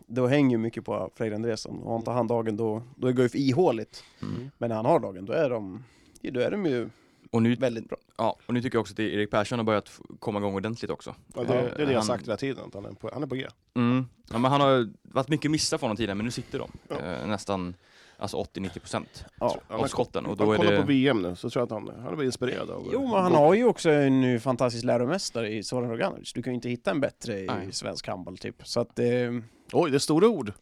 [0.06, 1.78] då hänger ju mycket på Freire Andreasson.
[1.82, 4.04] Och har inte han dagen då, då är Guif ihåligt.
[4.22, 4.50] mm.
[4.58, 5.84] Men när han har dagen, då är de,
[6.22, 6.88] då är de ju
[7.32, 7.98] och, nu, väldigt bra.
[8.16, 11.14] ja, och nu tycker jag också att Erik Persson har börjat komma igång ordentligt också.
[11.34, 13.22] Ja, det, det är det jag Han- sagt hela tiden, att han är på, han
[13.22, 13.46] är på G.
[13.74, 14.04] Mm.
[14.32, 16.70] Ja, men han har varit mycket missar från honom tidigare, men nu sitter de.
[16.88, 16.96] Ja.
[17.00, 17.74] Eh, nästan
[18.20, 19.04] alltså 80-90%
[19.40, 19.56] Ja.
[19.68, 20.26] av skotten.
[20.26, 20.80] Och då är kollar det...
[20.80, 22.88] på VM nu så tror jag att han, han blir inspirerad av...
[22.92, 26.32] Jo, men han har ju också en fantastisk läromästare i Zoran Roganovic.
[26.32, 27.72] Du kan ju inte hitta en bättre i Nej.
[27.72, 28.66] svensk handboll typ.
[28.66, 29.06] Så att, eh,
[29.72, 30.52] Oj, det är stora ord!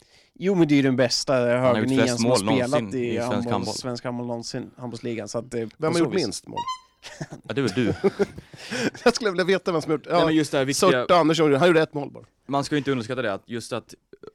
[0.40, 3.74] Jo men det är ju den bästa högernian som har spelat i, i svensk handboll,
[3.74, 5.28] svensk handboll någonsin, handbollsligan.
[5.28, 6.58] Så att, eh, Vem har gjort vis- minst mål?
[7.42, 7.94] Ja, det är väl du.
[9.04, 10.06] Jag skulle vilja veta vem som har gjort...
[10.10, 12.24] Nej, Ja, men just det här viktiga, Sörta Andersson, han gjorde ett mål bara.
[12.46, 13.94] man ska ju inte underskatta det, att just att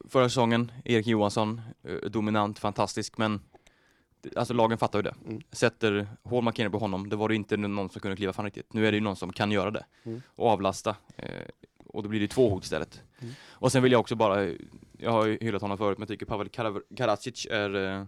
[0.10, 3.42] förra säsongen, Erik Johansson, eh, dominant, fantastisk, men
[4.36, 5.16] Alltså lagen fattar ju det.
[5.28, 5.42] Mm.
[5.52, 8.74] Sätter hård markering på honom, det var det inte någon som kunde kliva fram riktigt.
[8.74, 9.86] Nu är det ju någon som kan göra det.
[10.04, 10.22] Mm.
[10.28, 10.96] Och avlasta.
[11.18, 11.30] Eh,
[11.88, 13.02] och då blir det två hot istället.
[13.22, 13.34] Mm.
[13.50, 14.48] Och sen vill jag också bara,
[14.98, 18.04] jag har ju hyllat honom förut, men jag tycker Pavel Karav- Karadzic är eh,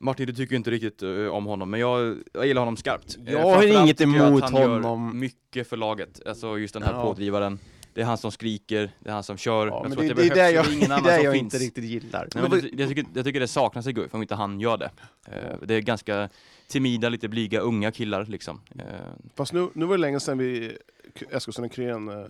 [0.00, 3.16] Martin, du tycker inte riktigt eh, om honom, men jag, jag gillar honom skarpt.
[3.26, 5.18] Jag har inget tycker jag att emot han gör honom.
[5.18, 6.26] mycket för laget.
[6.26, 7.02] Alltså just den här Ja.
[7.02, 7.58] pådrivaren.
[7.98, 9.66] Det är han som skriker, det är han som kör.
[9.66, 11.10] Ja, men tror det, att det är det jag, det är ingen det annan är
[11.10, 11.54] det som jag finns.
[11.54, 12.28] inte riktigt gillar.
[12.34, 14.76] Nej, men det, jag, tycker, jag tycker det saknas i Guif om inte han gör
[14.76, 14.90] det.
[15.26, 16.28] Eh, det är ganska
[16.68, 18.60] timida, lite blyga, unga killar liksom.
[18.78, 18.84] Eh,
[19.34, 20.76] Fast nu, nu var det länge sedan vi,
[21.30, 22.26] Eskilstuna och Krön, eh,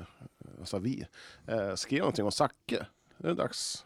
[0.59, 1.05] vad sa vi,
[1.47, 2.87] eh, skrev någonting om Zacke.
[3.19, 3.85] Det är dags.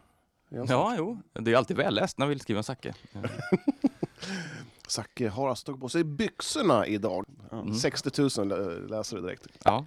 [0.50, 0.66] igen.
[0.68, 1.18] ja, jo.
[1.32, 2.94] Det är alltid välläst när vi skriva en Zacke.
[3.14, 3.20] Eh,
[4.88, 7.24] Zacke har alltså tagit på sig byxorna idag.
[7.52, 7.74] Mm.
[7.74, 9.46] 60 000 lä- läsare direkt.
[9.64, 9.86] Ja.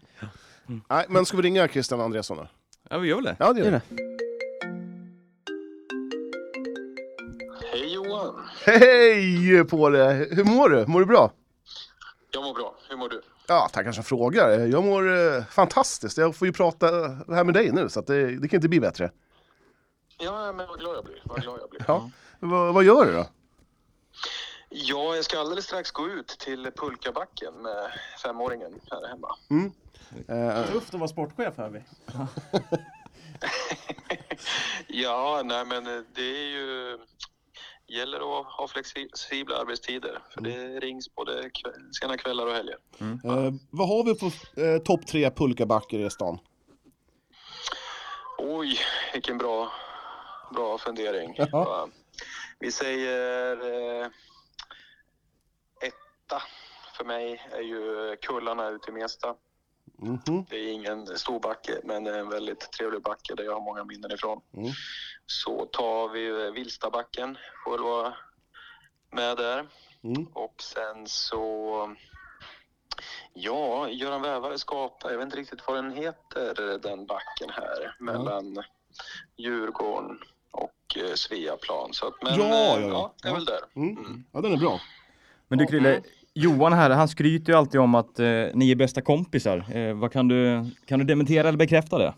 [0.68, 2.48] Nej, men ska vi ringa Christian Andreasson då?
[2.90, 3.36] ja, vi gör väl det.
[3.40, 3.80] Ja, det gör vi.
[7.72, 8.42] Hej Johan!
[8.66, 10.36] Hej på dig!
[10.36, 10.86] Hur mår du?
[10.88, 11.32] Mår du bra?
[12.32, 12.76] Jag mår bra.
[12.90, 13.22] Hur mår du?
[13.48, 14.50] Ja, tackar som frågar.
[14.60, 16.18] Jag mår eh, fantastiskt.
[16.18, 16.88] Jag får ju prata
[17.30, 19.12] här med dig nu, så att det, det kan inte bli bättre.
[20.18, 21.22] Ja, men vad glad jag blir.
[21.26, 21.84] Vad glad jag blir.
[21.88, 22.10] Ja.
[22.40, 23.26] Vad, vad gör du då?
[24.78, 27.92] Ja, jag ska alldeles strax gå ut till Pulkabacken med
[28.24, 29.36] femåringen här hemma.
[30.28, 31.82] Eh, Tufft att vara sportchef hör vi.
[34.88, 36.98] Ja, nej men eh, det är ju...
[37.88, 40.20] gäller att ha flexibla arbetstider.
[40.34, 42.78] För det rings både kväll, sena kvällar och helger.
[43.00, 44.26] eh, vad har vi på
[44.62, 46.40] eh, topp tre pulkabackar i stan?
[48.38, 48.80] Oj,
[49.14, 49.72] vilken bra,
[50.56, 51.34] bra fundering.
[51.38, 51.48] Ja.
[51.52, 51.88] Ja.
[52.60, 53.52] Vi säger
[54.02, 54.08] eh,
[56.26, 56.42] etta
[56.98, 59.36] för mig är ju Kullarna ute i Mesta.
[59.98, 60.46] Mhm.
[60.50, 63.62] Det är ingen stor backe, men det är en väldigt trevlig backe där jag har
[63.62, 64.42] många minnen ifrån.
[64.54, 64.72] Mm.
[65.26, 68.14] Så tar vi Vilstabacken, får väl vara
[69.12, 69.68] med där.
[70.04, 70.28] Mm.
[70.34, 71.96] Och sen så
[73.34, 78.64] Ja, Göran Vävare skapar, jag vet inte riktigt vad den heter, den backen här mellan
[79.38, 80.20] Djurgården
[80.52, 81.94] och Sveaplan.
[81.94, 82.88] Så att, men Ja, ja, ja.
[82.88, 83.14] ja.
[83.22, 83.62] det är väl där.
[83.76, 84.26] Mm.
[84.32, 84.80] Ja, den är bra.
[85.48, 86.02] Men du Krille,
[86.34, 89.78] Johan här, han skryter ju alltid om att eh, ni är bästa kompisar.
[89.78, 92.14] Eh, vad kan du, kan du dementera eller bekräfta det?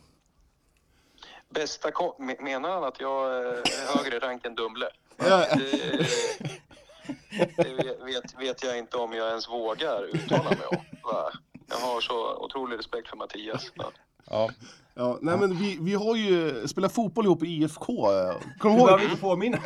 [1.49, 3.63] Bästa kom- me- menar han att jag är
[3.97, 4.85] högre rank än Dumle?
[5.17, 5.45] Ja.
[5.57, 7.73] Det, det
[8.05, 10.77] vet- vet, jag inte om jag ens vågar uttala mig om.
[11.03, 11.31] Va?
[11.69, 13.71] Jag har så otrolig respekt för Mattias.
[13.75, 13.91] Ja.
[14.29, 14.49] Ja.
[14.95, 17.93] Ja, nej, men vi, vi har ju spelat fotboll ihop i IFK.
[17.93, 18.35] eh.
[18.59, 19.57] Kommer Du du ihåg, inte påminna.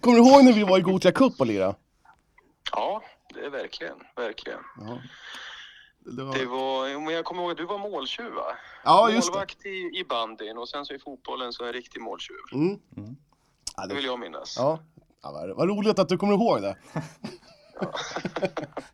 [0.00, 1.74] kommer du ihåg när vi var i Gothia Cup och lirade?
[2.72, 3.02] Ja,
[3.34, 4.60] det är verkligen, verkligen.
[4.78, 4.98] Ja.
[5.98, 6.34] Det var...
[6.34, 8.56] Det var, men jag kommer ihåg att du var måltjuv va?
[8.84, 9.32] Ja, just det.
[9.32, 12.36] Målvakt i, i bandyn och sen så i fotbollen så en riktig måltjuv.
[12.52, 12.78] Mm.
[13.76, 13.94] Ja, Det det...
[13.94, 14.54] vill jag minnas.
[14.58, 14.78] Ja.
[15.22, 16.76] Ja, vad, vad roligt att du kommer ihåg det.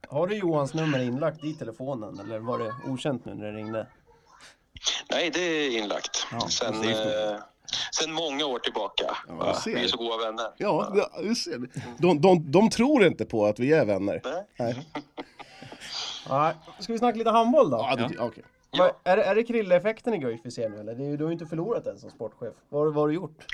[0.08, 3.86] Har du Johans nummer inlagt i telefonen eller var det okänt nu när det ringde?
[5.10, 6.26] Nej, det är inlagt.
[6.32, 7.40] Ja, sen, det är
[8.00, 9.16] sen många år tillbaka.
[9.28, 9.57] Ja.
[9.66, 10.46] Vi är så goda vänner.
[10.57, 11.59] Ja, du ser.
[11.98, 14.20] De, de, de tror inte på att vi är vänner.
[14.24, 14.44] Nej.
[14.59, 14.87] Nej.
[16.31, 16.54] Nej.
[16.78, 17.76] Ska vi snacka lite handboll då?
[17.90, 18.24] Ja, det, ja.
[18.24, 18.44] okej.
[18.70, 20.94] Vad- Är, det- är det Krille-effekten i Guif vi ser nu eller?
[20.94, 22.54] Ju- du har ju inte förlorat än som sportchef.
[22.68, 23.44] Vad, har- vad har du gjort?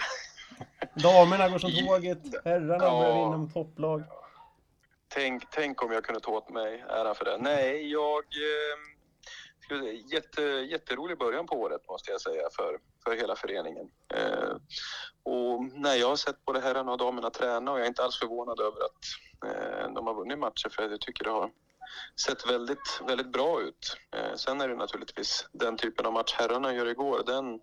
[0.95, 3.01] Damerna går som tåget, herrarna Ja.
[3.01, 4.03] börjar vinna med topplag.
[5.09, 7.37] Tänk, tänk om jag kunde ta åt mig äran för det.
[7.41, 8.19] Nej, jag...
[8.19, 8.94] Eh,
[10.13, 13.91] jätte, jätterolig början på året måste jag säga för, för hela föreningen.
[14.15, 14.57] Eh,
[15.23, 18.19] och när jag har sett både herrarna och damerna träna och jag är inte alls
[18.19, 19.01] förvånad över att
[19.47, 21.51] eh, de har vunnit matcher för jag tycker det har
[22.27, 23.97] sett väldigt, väldigt bra ut.
[24.17, 27.23] Eh, sen är det naturligtvis den typen av match herrarna gör igår.
[27.27, 27.61] Den,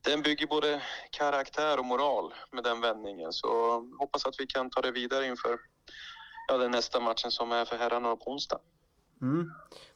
[0.00, 3.32] den bygger både karaktär och moral med den vändningen.
[3.32, 3.48] Så
[3.98, 5.58] hoppas att vi kan ta det vidare inför
[6.48, 8.60] ja, den nästa matchen som är för herrarna på onsdag.
[9.22, 9.52] Mm.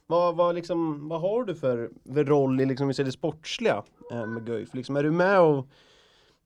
[0.07, 3.83] Vad, vad, liksom, vad har du för, för roll i liksom, vi säger det sportsliga
[4.11, 4.73] eh, med Guif?
[4.73, 5.67] Liksom, är du med och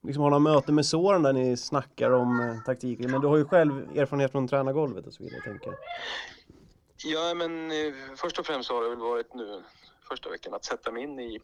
[0.03, 2.99] liksom, har några möten med Soran där ni snackar om eh, taktik?
[2.99, 5.77] Men du har ju själv erfarenhet från tränargolvet och så vidare, tänker jag.
[7.05, 9.61] Ja, men eh, först och främst så har det väl varit nu
[10.09, 11.39] första veckan att sätta mig in i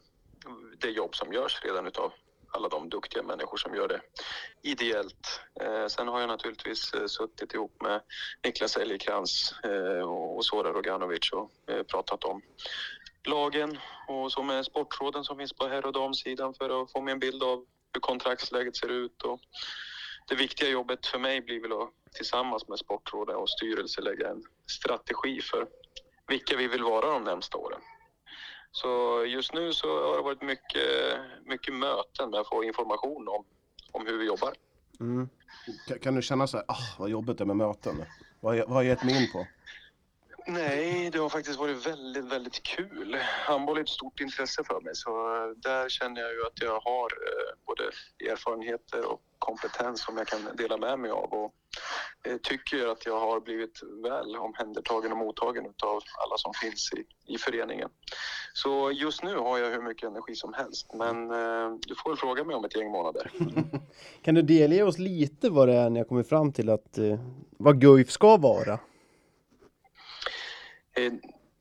[0.80, 2.12] det jobb som görs redan utav
[2.56, 4.00] alla de duktiga människor som gör det
[4.62, 5.40] ideellt.
[5.60, 8.00] Eh, sen har jag naturligtvis eh, suttit ihop med
[8.44, 12.42] Niklas Elgekrans eh, och Zoran Roganovic och eh, pratat om
[13.24, 17.12] lagen och så med sportråden som finns på herr och damsidan för att få mig
[17.12, 19.40] en bild av hur kontraktsläget ser ut och
[20.28, 24.42] det viktiga jobbet för mig blir väl att tillsammans med sportråden och styrelse lägga en
[24.70, 25.66] strategi för
[26.26, 27.80] vilka vi vill vara de närmsta åren.
[28.76, 30.82] Så just nu så har det varit mycket,
[31.44, 33.44] mycket möten med att få information om,
[33.92, 34.52] om hur vi jobbar.
[35.00, 35.28] Mm.
[35.88, 38.04] Kan, kan du känna så här, ah, vad jobbigt det är med möten?
[38.40, 39.46] Vad, vad har jag gett mig in på?
[40.48, 43.16] Nej, det har faktiskt varit väldigt, väldigt kul.
[43.46, 46.80] Handboll är ett stort intresse för mig så eh, där känner jag ju att jag
[46.80, 47.82] har eh, både
[48.32, 51.54] erfarenheter och kompetens som jag kan dela med mig av och
[52.26, 57.32] eh, tycker att jag har blivit väl omhändertagen och mottagen av alla som finns i,
[57.34, 57.88] i föreningen.
[58.52, 61.28] Så just nu har jag hur mycket energi som helst men
[61.78, 63.32] du får väl fråga mig om ett gäng månader.
[64.22, 66.98] Kan du delge oss lite vad det är ni har kommit fram till att
[67.50, 68.78] vad Guif ska vara?
[70.96, 71.12] Eh,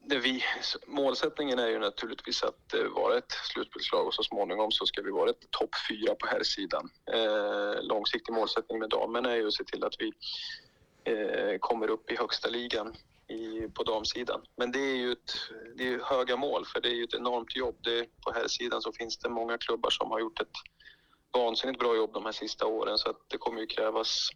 [0.07, 0.43] det vi,
[0.87, 5.11] målsättningen är ju naturligtvis att eh, vara ett slutspelslag och så småningom så ska vi
[5.11, 6.89] vara ett topp fyra på här sidan.
[7.13, 10.11] Eh, långsiktig målsättning med damerna är ju att se till att vi
[11.03, 12.95] eh, kommer upp i högsta ligan
[13.27, 14.41] i, på damsidan.
[14.57, 15.33] Men det är ju ett,
[15.75, 17.75] det är höga mål för det är ju ett enormt jobb.
[17.83, 20.55] Det, på här sidan så finns det många klubbar som har gjort ett
[21.33, 24.29] vansinnigt bra jobb de här sista åren så att det kommer ju krävas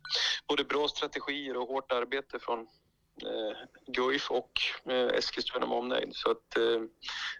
[0.47, 2.67] både bra strategier och hårt arbete från
[3.23, 4.51] Eh, Guif och
[4.91, 6.11] eh, Eskilstuna med omnejd.
[6.15, 6.81] Så att eh,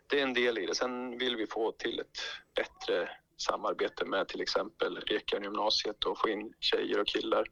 [0.07, 0.75] det är en del i det.
[0.75, 2.19] Sen vill vi få till ett
[2.55, 7.45] bättre samarbete med till exempel Rekan gymnasiet och få in tjejer och killar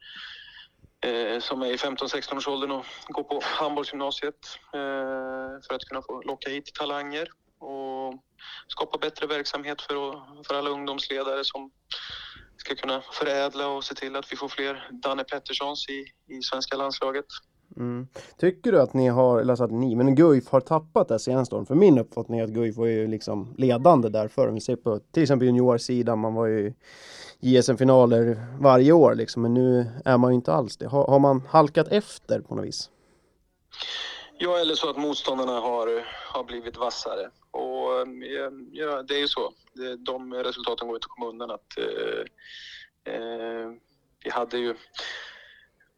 [1.06, 6.02] eh, som är i 15-16 års åldern och går på handbollsgymnasiet eh, för att kunna
[6.02, 7.28] få locka hit talanger
[7.60, 8.24] och
[8.68, 11.72] skapa bättre verksamhet för, för alla ungdomsledare som
[12.58, 16.78] ska kunna förädla och se till att vi får fler Danne Petterssons i, i svenska
[16.78, 17.26] landslaget.
[17.76, 18.08] Mm.
[18.38, 21.56] Tycker du att ni har, eller alltså att ni, men Guif har tappat det senaste
[21.56, 21.66] åren?
[21.66, 24.48] För min uppfattning är att Guif var ju liksom ledande där förr.
[24.48, 26.74] Om vi ser på till exempel juniorsidan, man var ju
[27.40, 30.88] i JSM-finaler varje år liksom, men nu är man ju inte alls det.
[30.88, 32.90] Har, har man halkat efter på något vis?
[34.40, 37.30] Ja, eller så att motståndarna har, har blivit vassare.
[37.52, 39.54] Och eh, ja, det är ju så.
[39.98, 41.52] De resultaten går inte att komma undan.
[41.52, 43.72] Att, eh, eh,
[44.24, 44.76] vi hade ju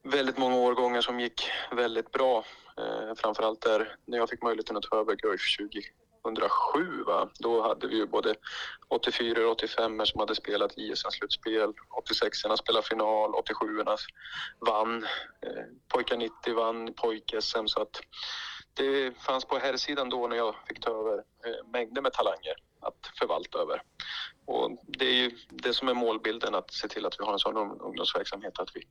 [0.04, 2.44] väldigt många årgångar som gick väldigt bra.
[2.78, 5.42] Eh, framförallt där när jag fick möjligheten att ta över Guif
[6.24, 7.04] 2007.
[7.04, 7.30] Va?
[7.40, 8.36] Då hade vi ju både
[8.88, 13.98] 84 och 85 som hade spelat ISM-slutspel, 86 erna spelade final, 87 erna
[14.60, 15.04] vann,
[15.42, 17.68] eh, pojkar 90 vann pojk-SM.
[17.68, 18.02] Så att
[18.80, 23.12] det fanns på herrsidan då när jag fick ta över eh, mängder med talanger att
[23.20, 23.82] förvalta över.
[24.46, 27.40] Och det är ju det som är målbilden, att se till att vi har en
[27.40, 28.82] sån ungdomsverksamhet att vi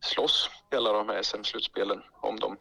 [0.00, 2.56] slåss i alla de här SM-slutspelen om de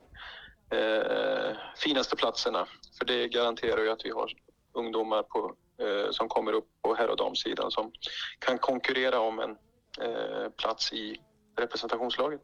[0.78, 2.68] eh, finaste platserna.
[2.98, 4.32] För det garanterar ju att vi har
[4.74, 7.92] ungdomar på, eh, som kommer upp på herr och damsidan som
[8.40, 9.58] kan konkurrera om en
[10.02, 11.22] eh, plats i
[11.56, 12.42] representationslaget.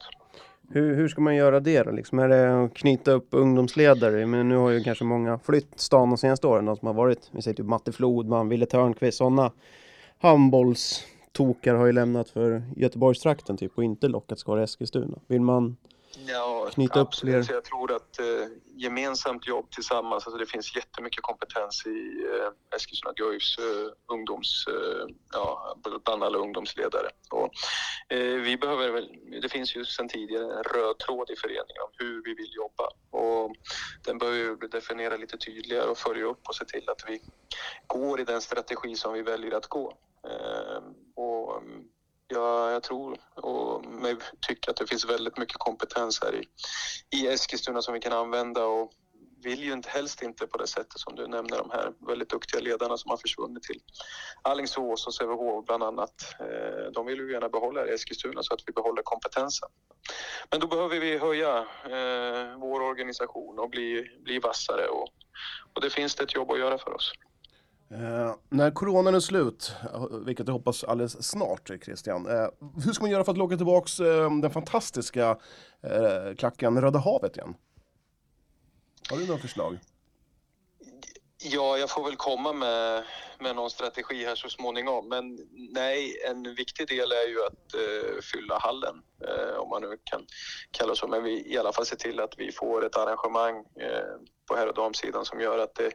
[0.71, 1.91] Hur, hur ska man göra det då?
[1.91, 4.25] Liksom, är det att knyta upp ungdomsledare?
[4.25, 7.29] Men nu har ju kanske många flytt stan de senaste åren, de som har varit.
[7.31, 9.51] Vi säger typ Matte Flodman, Wille Törnqvist, sådana
[10.17, 15.19] handbollstokar har ju lämnat för Göteborgstrakten typ och inte lockats kvar i Eskilstuna.
[15.27, 15.77] Vill man
[16.27, 18.25] Ja, Knyta upp fler- Jag tror att eh,
[18.75, 25.15] gemensamt jobb tillsammans, alltså det finns jättemycket kompetens i eh, Eskilstuna Guifs eh, ungdoms, eh,
[25.33, 27.09] ja, bland alla ungdomsledare.
[27.31, 27.49] Och,
[28.15, 29.09] eh, vi behöver väl,
[29.41, 32.89] det finns ju sedan tidigare en röd tråd i föreningen om hur vi vill jobba
[33.11, 33.55] och
[34.05, 37.21] den behöver vi definiera lite tydligare och följa upp och se till att vi
[37.87, 39.97] går i den strategi som vi väljer att gå.
[40.27, 40.81] Eh,
[41.15, 41.63] och,
[42.31, 44.15] Ja, jag tror och mig
[44.47, 46.47] tycker att det finns väldigt mycket kompetens här i,
[47.17, 48.91] i Eskilstuna som vi kan använda och
[49.43, 52.61] vill ju inte, helst inte på det sättet som du nämner de här väldigt duktiga
[52.61, 53.81] ledarna som har försvunnit till
[54.41, 56.35] Alingsås och Sävehof bland annat.
[56.39, 59.69] Eh, de vill ju gärna behålla i Eskilstuna så att vi behåller kompetensen.
[60.51, 65.07] Men då behöver vi höja eh, vår organisation och bli, bli vassare och,
[65.73, 67.11] och det finns det ett jobb att göra för oss.
[67.91, 72.47] Eh, när coronan är slut, eh, vilket jag hoppas alldeles snart Christian, eh,
[72.85, 75.37] hur ska man göra för att locka tillbaks eh, den fantastiska
[75.81, 77.53] eh, klacken Röda havet igen?
[79.09, 79.79] Har du några förslag?
[81.41, 83.03] Ja, jag får väl komma med,
[83.39, 85.09] med någon strategi här så småningom.
[85.09, 85.37] Men
[85.73, 90.25] nej, en viktig del är ju att eh, fylla hallen, eh, om man nu kan
[90.71, 91.07] kalla det så.
[91.07, 94.15] Men vi i alla fall se till att vi får ett arrangemang eh,
[94.47, 95.87] på herr och damsidan som gör att eh,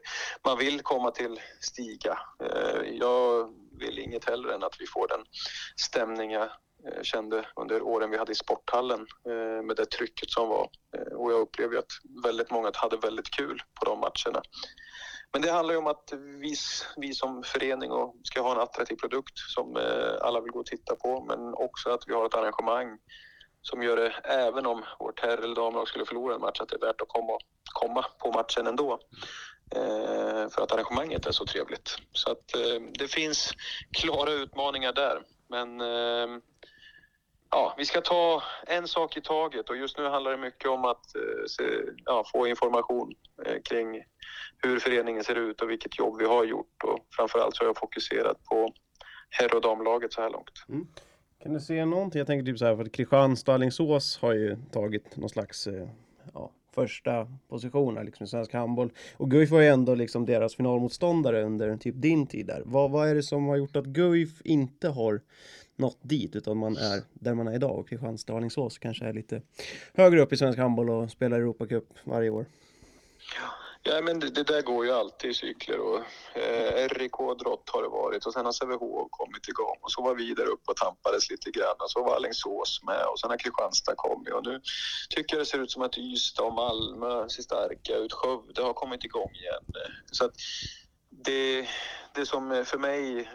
[0.45, 2.19] man vill komma till Stiga.
[2.45, 5.25] Eh, jag vill inget hellre än att vi får den
[5.77, 10.49] stämning jag eh, kände under åren vi hade i sporthallen eh, med det trycket som
[10.49, 10.69] var.
[10.97, 14.43] Eh, Och jag upplever ju att väldigt många hade väldigt kul på de matcherna.
[15.35, 16.55] Men det handlar ju om att vi,
[16.97, 20.67] vi som förening och ska ha en attraktiv produkt som eh, alla vill gå och
[20.67, 22.99] titta på, men också att vi har ett arrangemang
[23.63, 26.77] som gör det, även om vårt herr eller damlag skulle förlora en match, att det
[26.77, 27.39] är värt att komma,
[27.73, 28.99] komma på matchen ändå.
[29.75, 31.97] Eh, för att arrangemanget är så trevligt.
[32.13, 33.53] Så att eh, det finns
[33.91, 35.23] klara utmaningar där.
[35.49, 36.41] Men eh,
[37.51, 40.85] ja, vi ska ta en sak i taget och just nu handlar det mycket om
[40.85, 41.65] att eh, se,
[42.05, 43.15] ja, få information
[43.47, 44.03] eh, kring
[44.65, 46.83] hur föreningen ser ut och vilket jobb vi har gjort.
[46.85, 48.73] Och framförallt så har jag fokuserat på
[49.31, 50.87] herr och damlaget så här långt.
[51.43, 52.19] Kan du se någonting?
[52.19, 55.67] Jag tänker typ så här, för att Kristianstad och Alingsås har ju tagit någon slags
[55.67, 55.89] eh,
[56.35, 58.93] ja, första positioner liksom i svensk handboll.
[59.17, 62.63] Och Guif var ju ändå liksom deras finalmotståndare under typ din tid där.
[62.65, 65.21] Vad, vad är det som har gjort att Guif inte har
[65.77, 69.13] nått dit utan man är där man är idag och Kristianstad och Alingsås kanske är
[69.13, 69.43] lite
[69.95, 72.47] högre upp i svensk handboll och spelar Europacup varje år.
[73.37, 73.64] Ja,
[74.03, 75.99] men det, det där går ju alltid i cykler och
[76.37, 78.27] eh, RIK Drott har det varit.
[78.27, 79.77] Och sen har Sävehof kommit igång.
[79.81, 81.77] Och så var vi där uppe och tampades lite grann.
[81.79, 83.07] Och så var Alingsås med.
[83.07, 84.33] Och sen har Kristianstad kommit.
[84.33, 84.61] Och nu
[85.11, 88.13] tycker jag det ser ut som att Ystad och Malmö ser starka ut.
[88.13, 89.85] Skövde har kommit igång igen.
[90.13, 90.35] Så att
[91.11, 91.69] det,
[92.15, 93.29] det som för mig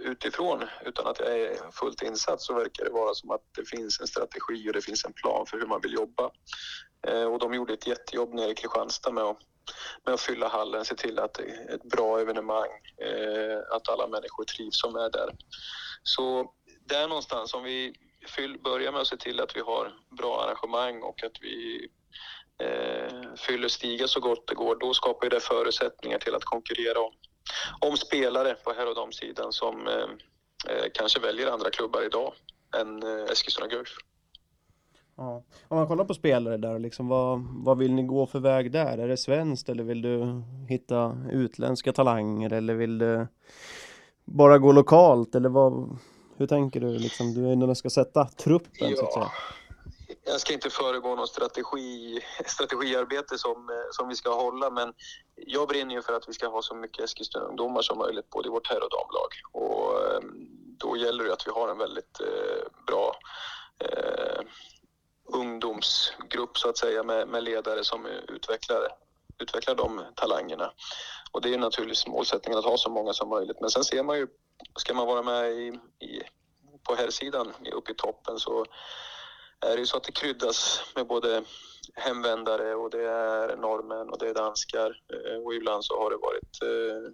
[0.00, 4.00] utifrån, utan att jag är fullt insatt, så verkar det vara som att det finns
[4.00, 6.30] en strategi och det finns en plan för hur man vill jobba.
[7.06, 9.38] Eh, och de gjorde ett jättejobb nere i Kristianstad med att,
[10.04, 12.70] med att fylla hallen, se till att det är ett bra evenemang,
[13.02, 15.30] eh, att alla människor trivs som är där.
[16.02, 16.52] Så
[16.86, 17.94] där någonstans, om vi
[18.64, 21.88] börjar med att se till att vi har bra arrangemang och att vi
[22.62, 27.12] eh, fyller stiga så gott det går, då skapar det förutsättningar till att konkurrera om,
[27.80, 32.32] om spelare på herr och damsidan som eh, eh, kanske väljer andra klubbar idag
[32.80, 33.88] än eh, Eskilstuna Guif.
[35.16, 35.44] Ja.
[35.68, 38.98] Om man kollar på spelare där, liksom, vad, vad vill ni gå för väg där?
[38.98, 43.26] Är det svenskt eller vill du hitta utländska talanger eller vill du
[44.24, 45.34] bara gå lokalt?
[45.34, 45.98] Eller vad,
[46.36, 46.98] hur tänker du?
[46.98, 49.30] Liksom, du är den som ska sätta truppen så att säga.
[50.28, 54.94] Jag ska inte föregå någon strategi, strategiarbete som, eh, som vi ska hålla, men
[55.36, 58.50] jag brinner ju för att vi ska ha så mycket Eskilstuna-ungdomar som möjligt, både i
[58.50, 59.30] vårt herr och damlag.
[59.52, 60.48] Och ehm,
[60.78, 63.16] då gäller det att vi har en väldigt eh, bra
[63.78, 64.40] eh,
[65.24, 68.88] ungdomsgrupp så att säga med, med ledare som utvecklar,
[69.38, 70.72] utvecklar de talangerna.
[71.32, 73.60] Och det är naturligtvis målsättningen att ha så många som möjligt.
[73.60, 74.26] Men sen ser man ju,
[74.76, 75.66] ska man vara med i,
[76.00, 76.22] i,
[76.82, 78.66] på här sidan uppe i toppen så
[79.60, 81.42] är det ju så att det kryddas med både
[81.94, 86.16] hemvändare och det är norrmän och det är danskar eh, och ibland så har det
[86.16, 87.12] varit eh,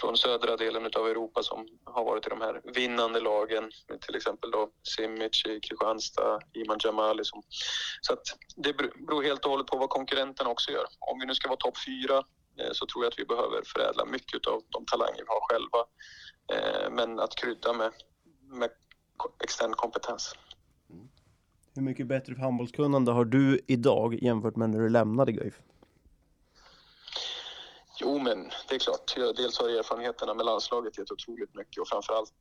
[0.00, 3.70] från södra delen av Europa som har varit i de här vinnande lagen,
[4.00, 7.24] till exempel då Simic i Kristianstad, Iman Jamali.
[7.24, 7.42] Som,
[8.00, 8.22] så att
[8.56, 10.86] det beror helt och hållet på vad konkurrenterna också gör.
[10.98, 12.16] Om vi nu ska vara topp fyra
[12.60, 15.84] eh, så tror jag att vi behöver förädla mycket av de talanger vi har själva.
[16.90, 17.92] Men att krydda med,
[18.50, 18.70] med
[19.42, 20.34] extern kompetens.
[21.74, 25.54] Hur mycket bättre handbollskunnande har du idag jämfört med när du lämnade Guif?
[28.00, 29.14] Jo, men det är klart.
[29.36, 32.32] Dels har erfarenheterna med landslaget gett otroligt mycket och framförallt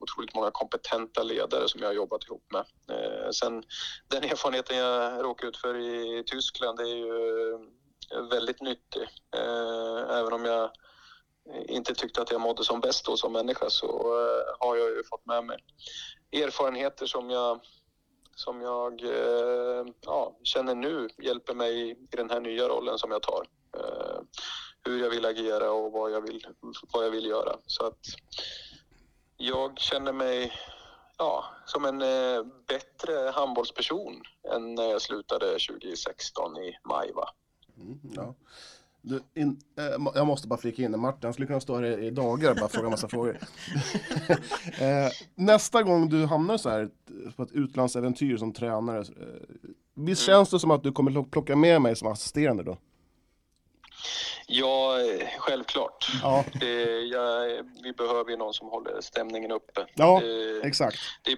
[0.00, 2.64] otroligt många kompetenta ledare som jag har jobbat ihop med.
[2.96, 3.62] Eh, sen
[4.08, 7.52] den erfarenheten jag råkade ut för i Tyskland är ju
[8.14, 9.02] eh, väldigt nyttig.
[9.36, 10.70] Eh, även om jag
[11.68, 13.86] inte tyckte att jag mådde som bäst då som människa så
[14.58, 15.58] har jag ju fått med mig
[16.32, 17.60] erfarenheter som jag
[18.42, 23.22] som jag eh, ja, känner nu hjälper mig i den här nya rollen som jag
[23.22, 23.46] tar.
[23.76, 24.20] Eh,
[24.84, 26.46] hur jag vill agera och vad jag vill,
[26.92, 27.56] vad jag vill göra.
[27.66, 28.00] Så att
[29.36, 30.52] jag känner mig
[31.18, 34.22] ja, som en eh, bättre handbollsperson
[34.54, 37.12] än när jag slutade 2016 i maj.
[37.12, 37.28] Va?
[37.76, 38.34] Mm, ja.
[39.04, 42.10] Du, in, eh, jag måste bara flika in Martin han skulle kunna stå här i,
[42.10, 43.38] dagar och bara fråga en massa frågor.
[44.80, 46.90] eh, nästa gång du hamnar så här
[47.36, 49.04] på ett utlandsäventyr som tränare, eh,
[49.94, 52.78] visst känns det som att du kommer plocka med mig som assisterande då?
[54.46, 54.96] Ja,
[55.38, 56.06] självklart.
[56.22, 56.44] Ja.
[56.60, 59.86] Det, jag, vi behöver ju någon som håller stämningen uppe.
[59.94, 60.96] Ja, det, exakt.
[61.22, 61.36] Det,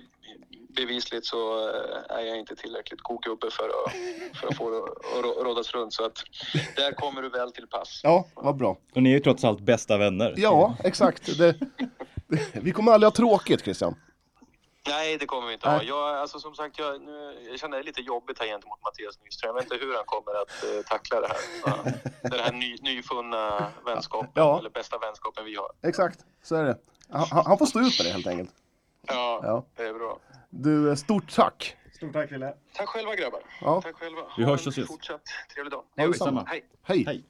[0.77, 3.93] bevisligt så eh, är jag inte tillräckligt god gubbe för att,
[4.41, 5.93] för att få det att rådas runt.
[5.93, 6.25] Så att
[6.77, 8.01] där kommer du väl till pass.
[8.03, 8.79] Ja, vad bra.
[8.95, 10.35] Och ni är ju trots allt bästa vänner.
[10.37, 11.39] Ja, exakt.
[11.39, 11.53] Det,
[12.29, 13.95] det, vi kommer aldrig ha tråkigt Christian.
[14.89, 15.83] Nej, det kommer vi inte ha.
[15.83, 19.49] Jag, alltså, som sagt, jag, nu, jag känner det lite jobbigt här gentemot Mattias Nyström.
[19.49, 21.39] Jag vet inte hur han kommer att uh, tackla det här.
[22.23, 24.59] Den här ny, nyfunna vänskapen, ja.
[24.59, 25.71] eller bästa vänskapen vi har.
[25.83, 26.79] Exakt, så är det.
[27.09, 28.51] Han, han får stå ut med det helt enkelt.
[29.07, 29.65] Ja, ja.
[29.77, 30.19] det är bra.
[30.51, 31.77] Du, eh, stort tack!
[31.97, 32.55] Stort tack Lille!
[32.73, 33.41] Tack själva grabbar!
[33.61, 33.83] Ja.
[33.83, 34.23] Tack själva!
[34.39, 34.89] Vi hörs och ses!
[34.89, 35.23] Fortsatt
[35.55, 35.85] trevlig dag!
[35.95, 36.45] Ja, detsamma!
[36.49, 36.65] Hej!
[36.83, 37.05] Hej!
[37.07, 37.25] Hej.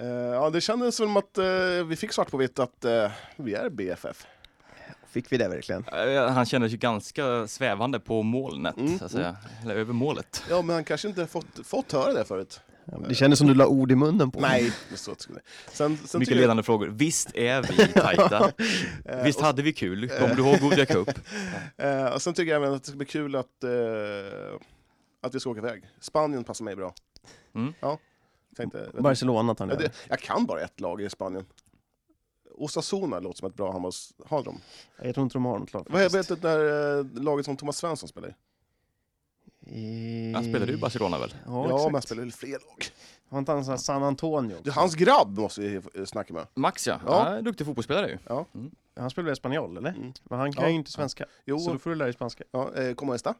[0.00, 3.54] Uh, ja, det kändes som att uh, vi fick svart på vitt att uh, vi
[3.54, 4.26] är BFF.
[5.12, 5.84] Fick vi det verkligen?
[6.34, 9.36] Han kändes ju ganska svävande på molnet, Mm, så att säga.
[9.62, 10.42] Eller över målet.
[10.50, 12.60] Ja, men han kanske inte fått, fått höra det förut.
[13.08, 15.40] Det kändes som du la ord i munnen på Nej, så skulle
[15.72, 16.86] sen, sen Mycket ledande frågor.
[16.88, 18.52] Visst är vi tajta?
[19.24, 20.08] Visst och- hade vi kul?
[20.08, 21.08] Kommer du ihåg Gothia Cup?
[21.76, 23.70] Eh, och sen tycker jag även att det ska bli kul att, eh,
[25.22, 25.84] att vi ska åka iväg.
[26.00, 26.94] Spanien passar mig bra.
[27.54, 27.74] Mm.
[27.80, 27.98] Ja,
[28.56, 31.44] tänkte, Barcelona tar ja, ni det, jag kan bara ett lag i Spanien.
[32.54, 34.12] Osasuna låter som ett bra handbolls...
[34.26, 34.60] Har de?
[35.02, 37.76] Jag tror inte de har något lag Vad heter det där eh, laget som Thomas
[37.76, 38.32] Svensson spelar i?
[39.66, 40.32] I...
[40.34, 41.34] Han spelade ju i Barcelona väl?
[41.46, 42.84] Ja, Ja, men han spelar i fler lag.
[43.28, 44.56] Har inte han sån här San Antonio?
[44.66, 46.46] Är hans grabb måste vi eh, snacka med.
[46.54, 47.34] Max ja, Ja.
[47.34, 47.42] ja.
[47.42, 48.18] duktig fotbollsspelare ju.
[48.96, 49.90] Han spelar väl spanjol eller?
[49.90, 50.12] Mm.
[50.24, 50.68] Men han kan Ja.
[50.70, 51.24] ju inte svenska.
[51.44, 52.44] Jo, Så då får du lära dig spanska.
[52.50, 53.34] ja, eh, como esta?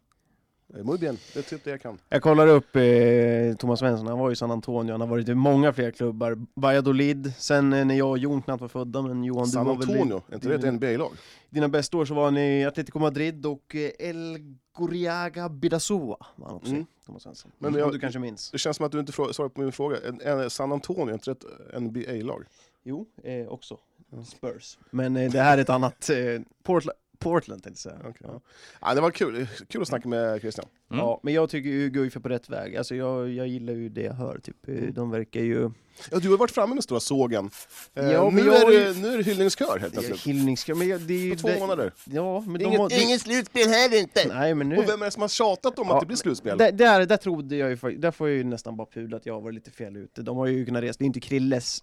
[0.77, 1.99] Eh, Muy bien, det är typ det jag kan.
[2.09, 5.35] Jag kollar upp eh, Thomas Svensson, han var i San Antonio, han har varit i
[5.35, 6.39] många fler klubbar.
[6.55, 9.79] Valladolid, sen eh, när jag och Jon knappt var födda, men Johan San du var
[9.79, 11.13] väl Antonio, är inte det ett NBA-lag?
[11.51, 14.39] dina bästa år så var han i Atletico Madrid och eh, El
[14.73, 16.87] Goriaga Bidasoa var han också Mm.
[17.07, 17.51] Thomas Svensson.
[17.59, 18.51] Men jag- du kanske minns?
[18.51, 19.97] Det känns som att du inte svarar på min fråga.
[20.09, 21.45] En, en, San Antonio, är inte det
[21.77, 22.45] ett NBA-lag?
[22.85, 23.79] Jo, eh, också.
[24.11, 24.25] Ja.
[24.25, 24.79] Spurs.
[24.91, 26.17] Men eh, det här är ett annat, eh,
[26.63, 28.11] Portland, Portland tänkte jag säga.
[28.11, 28.41] Okej, ja.
[28.81, 29.47] Ja, det var kul.
[29.69, 30.67] Kul att snacka med Christian.
[30.91, 31.05] Mm.
[31.05, 32.77] Ja, men jag tycker ju Guif är på rätt väg.
[32.77, 34.69] Alltså jag, jag gillar ju det jag hör, typ.
[34.69, 35.71] Eh, De verkar ju...
[36.11, 37.51] Ja, du har varit framme med stora sågen.
[37.95, 40.27] Eh, Ja, men nu, jag är det, nu är det hyllningskör helt plötsligt.
[40.27, 41.31] Hyllningskör, men jag, det är ju...
[41.31, 41.93] På två det- månader.
[42.05, 42.89] Ja, men de Inget, har...
[42.89, 44.29] det- inget slutspel här inte!
[44.29, 44.77] Nej, men nu...
[44.77, 46.59] Och vem är det som har tjatat om Ja, att det blir slutspel?
[46.59, 49.41] Där, där, där trodde jag ju, där får jag ju nästan bara pudla att jag
[49.41, 50.23] varit lite fel ute.
[50.23, 51.83] De har ju kunnat resa, det är inte Krilles,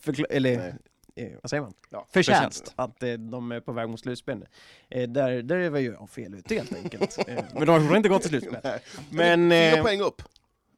[0.00, 0.74] förkla- eller Nej.
[1.22, 1.72] Eh, vad säger man?
[1.90, 2.72] Ja, Förtjänst förtjänst.
[2.76, 4.46] att eh, de är på väg mot slutspel.
[4.88, 7.18] Eh, där, där var ju jag fel ute helt enkelt.
[7.28, 8.60] eh, men de har fortfarande inte gått till slutspel.
[9.10, 9.50] Men...
[9.50, 10.22] Fyra Eh, poäng upp.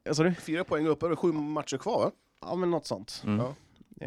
[0.03, 0.33] du?
[0.33, 1.03] Fyra poäng upp.
[1.03, 2.11] Är det sju matcher kvar va?
[2.41, 3.23] Ja men något sånt.
[3.25, 3.39] Mm.
[3.39, 3.55] Ja.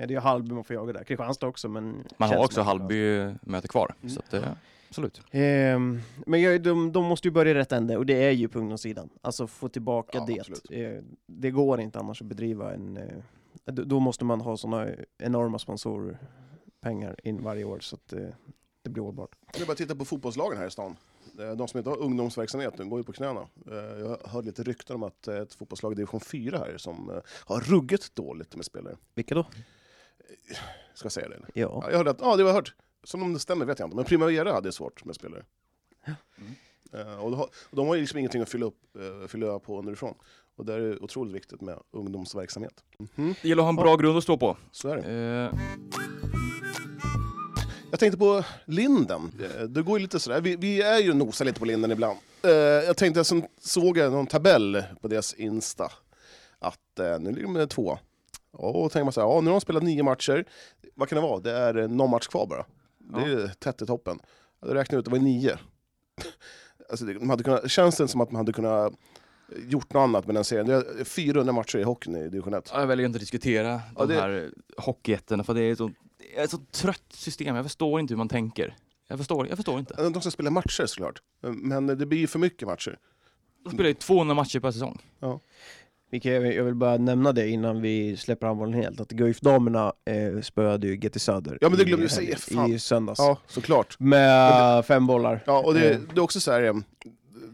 [0.06, 2.04] Det är Halby man får jaga där, Kristianstad också men...
[2.16, 4.14] Man har också Hallby möte kvar, Mm.
[4.14, 4.42] så att, eh,
[4.88, 5.22] absolut.
[5.30, 8.48] Ehm, men jag, de, de måste ju börja i rätt ände och det är ju
[8.48, 9.08] på ungdomssidan.
[9.22, 10.40] Alltså få tillbaka Ja, det.
[10.40, 10.66] absolut.
[10.70, 12.98] Eh, det går inte annars att bedriva en...
[13.64, 18.28] Då, måste man ha sådana enorma sponsorpengar in varje år så att eh,
[18.82, 19.36] det blir hållbart.
[19.52, 20.96] Det är bara titta på fotbollslagen här i stan.
[21.40, 23.40] Eh, De som inte har ungdomsverksamhet nu går ju på knäna.
[23.70, 27.60] Eh, Jag hörde lite rykten om att ett fotbollslag i division 4 här som har
[27.60, 28.96] ruggigt dåligt med spelare.
[29.14, 29.46] Vilka då?
[30.94, 31.34] Ska jag säga det?
[31.34, 31.48] eller?
[31.54, 31.80] Ja.
[31.82, 32.74] Ja, jag hörde att, ja det jag hört.
[33.04, 35.44] Som om det stämmer vet jag inte, men Primavera hade svårt med spelare.
[36.92, 38.80] Eh, Och de har, och de har ju liksom ingenting att fylla, upp,
[39.28, 40.14] fylla på underifrån.
[40.56, 42.84] Och där är det otroligt viktigt med ungdomsverksamhet.
[43.16, 44.56] Mhm, Det gäller att ha en bra grund att stå på.
[44.72, 45.52] Så är det.
[45.54, 45.60] Eh,
[47.90, 49.32] Jag tänkte på Linden.
[49.68, 50.40] Det går ju lite sådär.
[50.40, 52.18] Vi, vi är ju nosar lite på Linden ibland.
[52.42, 55.90] Eh, Jag tänkte, som såg jag någon tabell på deras Insta,
[56.58, 57.98] att eh, nu ligger de med två.
[58.52, 60.44] Och då tänker man så här, ja, nu har de spelat nio matcher.
[60.94, 61.40] Vad kan det vara?
[61.40, 62.64] Det är eh, någon match kvar bara.
[62.98, 64.18] Det är ju tätt i toppen.
[64.60, 65.58] Jag räknade ut, det var nio.
[66.90, 68.92] Alltså, det- de hade kunnat, känns det som att man hade kunnat
[69.68, 70.66] gjort något annat med den serien?
[70.66, 72.70] Det är 400 matcher i hockeyn i division 1.
[72.72, 75.78] Ja, Jag väljer inte att diskutera Ja, de det- här hockeyjättarna för det är ett
[75.78, 77.56] så, det ett så trött system.
[77.56, 78.76] Jag förstår inte hur man tänker.
[79.08, 80.08] Jag förstår, jag förstår inte.
[80.10, 82.98] De ska spela matcher såklart, men det blir ju för mycket matcher.
[83.64, 84.98] De spelar ju 200 matcher per säsong.
[86.10, 90.86] Vilka, jag vill bara nämna det innan vi släpper handbollen helt, att Guif-damerna eh, spöade
[90.86, 92.72] ju GT Söder Ja, men det i glömde jag helgen- säga, fan.
[92.72, 93.18] i söndags.
[93.18, 94.00] Ja, såklart.
[94.00, 95.42] Med fem bollar.
[95.46, 96.00] Ja, och det, Eh.
[96.14, 96.74] det är också så här, eh,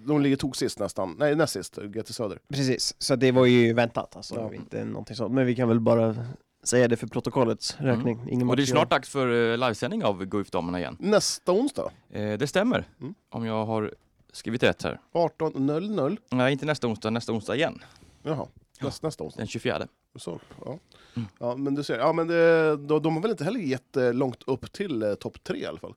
[0.06, 2.38] de ligger tog sist nästan, nej näst sist, GT Söder.
[2.48, 4.54] Precis, så det var ju väntat alltså, Ja.
[4.54, 5.34] inte någonting sånt.
[5.34, 6.16] Men vi kan väl bara
[6.62, 8.18] säga det för protokollets räkning.
[8.20, 8.50] Ingen Mm.
[8.50, 10.96] Och det är snart dags för eh, livesändning av Guif-damerna igen.
[11.00, 13.14] Nästa onsdag, Eh, Det stämmer, Mm.
[13.30, 13.94] om jag har
[14.32, 15.00] skrivit rätt här.
[15.12, 16.16] 18.00.
[16.30, 17.82] Nej, inte nästa onsdag, nästa onsdag igen.
[18.22, 18.46] Jaha,
[18.80, 19.40] nästa, nästa onsdag.
[19.40, 19.86] Den 24.
[20.16, 20.78] Så, ja.
[21.16, 21.28] Mm.
[21.38, 24.72] ja, men du ser, ja, men det, de, de har väl inte heller jättelångt upp
[24.72, 25.94] till eh, topp tre i alla fall?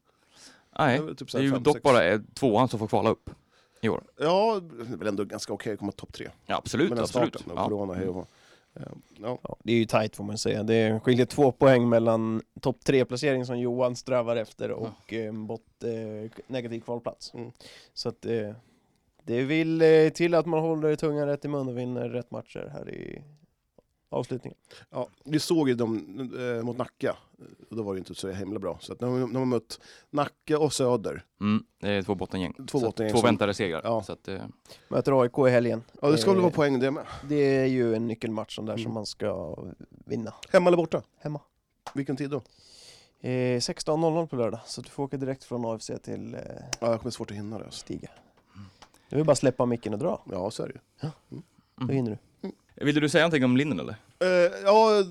[0.79, 1.83] Nej, Det är typ så det är ju dock sex.
[1.83, 3.29] bara eh, tvåan som får kvala upp
[3.83, 4.03] i år.
[4.19, 6.29] Ja, det är väl ändå ganska okej att komma topp tre.
[6.45, 7.29] Ja, absolut, med den absolut.
[7.29, 7.63] starten Ja.
[7.65, 8.17] corona, hej och.
[8.75, 8.81] Eh,
[9.21, 9.37] Ja.
[9.43, 10.63] Ja, det är ju tajt får man säga.
[10.63, 15.83] Det skiljer två poäng mellan topp tre placering som Johan strävar efter och eh, bort,
[15.83, 17.33] eh, negativ kvalplats.
[17.33, 17.51] Mm.
[17.93, 18.51] Så att eh,
[19.23, 22.69] det vill eh, till att man håller tungan rätt i mun och vinner rätt matcher
[22.73, 23.23] här i
[24.13, 24.57] avslutningen.
[24.89, 26.19] Ja, vi såg ju dem
[26.57, 27.15] eh, mot Nacka,
[27.69, 28.77] och då var det inte så himla bra.
[28.81, 32.53] Så att när, de, när man mött Nacka och Söder, Mm, det är två bottengäng.
[32.67, 33.81] Två bottengäng Två som- väntade segrar.
[33.83, 34.03] Ja.
[34.03, 34.41] Så att, eh,
[34.87, 35.83] Möter AIK i helgen.
[36.01, 37.05] ja det ska väl Eh, vara poäng det med.
[37.29, 38.83] Det är ju en nyckelmatch som där Mm.
[38.83, 39.57] som man ska
[39.89, 41.01] vinna Hemma eller borta?
[41.19, 41.39] hemma.
[41.93, 42.41] Vilken tid då?
[43.29, 46.39] Eh, 16.00 på lördag, så du får åka direkt från AFC till eh,
[46.79, 47.65] Ja, jag kommer svårt att hinna det.
[47.65, 47.79] Alltså.
[47.79, 48.09] Stiga.
[49.09, 51.09] Det vill bara släppa micken och dra, Ja, så är det ju.
[51.77, 51.95] då mm.
[51.95, 52.17] hinner du.
[52.75, 53.95] Vill du säga någonting om Linden eller?
[54.19, 55.03] Eh, ja,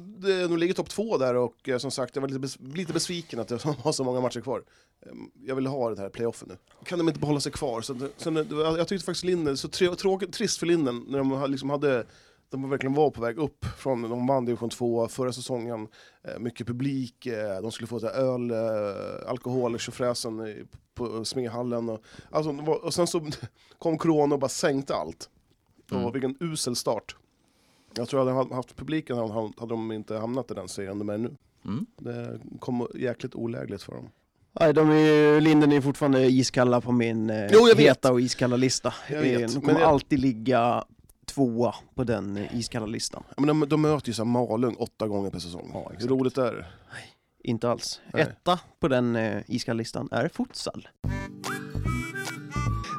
[0.49, 3.41] de ligger topp två där och eh, som sagt, jag var lite, bes, lite besviken
[3.41, 4.63] att de har så många matcher kvar.
[5.07, 5.13] Eh,
[5.47, 6.57] jag vill ha det här playoffen nu.
[6.85, 7.81] Kan de inte behålla sig kvar?
[7.81, 8.45] Så, så,
[8.79, 12.07] jag, tyckte faktiskt Linden, så trå- tråkigt, trist för Linden när de liksom hade
[12.51, 15.89] de verkligen var på väg upp från, de vann division 2 förra säsongen,
[16.25, 17.29] eh, mycket publik,
[17.63, 18.53] de skulle få så öl,
[19.27, 21.89] alkohol, tjofräsen på Smedhallen.
[21.89, 23.31] Och, alltså, och sen så
[23.79, 25.29] kom corona och bara sänkte allt.
[25.91, 26.05] Mm.
[26.05, 27.17] Och vilken usel start.
[27.95, 31.09] Jag tror att hade de haft publiken hade de inte hamnat i den serien de
[31.09, 31.37] är nu.
[31.65, 31.87] Mm.
[31.97, 34.09] Det kom jäkligt olägligt för dem.
[34.61, 37.87] Nej, de är ju, Linden är fortfarande iskalla på min eh, Jo, jag vet.
[37.87, 38.95] heta och iskalla lista.
[39.11, 40.85] Jag Eh, vet, De men kommer jag- alltid ligga
[41.27, 43.23] tvåa på den eh, iskalla listan.
[43.37, 45.71] Men de, de möter ju så Malung åtta gånger per säsong.
[45.75, 46.67] Ja, Hur roligt är det?
[47.45, 48.01] Inte alls.
[48.13, 48.23] Nej.
[48.23, 50.89] Etta på den eh, iskalla listan är futsal.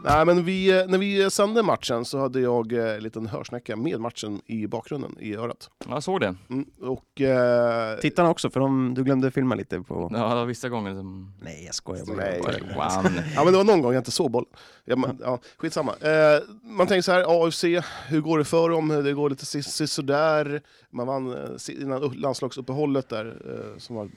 [0.04, 3.76] Nej, men vi, eh, när vi sände matchen så hade jag eh, en liten hörsnäcka
[3.76, 5.70] med matchen i bakgrunden, i örat.
[5.86, 6.36] Ja, Jag såg det.
[6.50, 7.22] Mm, och...
[7.22, 10.10] Eh, Tittarna också, för de, du glömde filma lite på...
[10.14, 11.34] Ja, det var vissa gånger som...
[11.42, 12.16] Nej, jag skojar bara.
[12.18, 12.42] Nej.
[12.42, 13.12] Wow.
[13.36, 14.46] Ja men det var någon gång jag inte såg boll.
[14.86, 15.92] Ja, men, ja, skitsamma.
[16.02, 17.64] Eh, man tänker så här, AFC,
[18.08, 18.88] hur går det för dem?
[18.88, 20.62] Det går lite sis- sisådär.
[20.90, 24.10] Man vann eh, innan upp- landslagsuppehållet där, eh, som var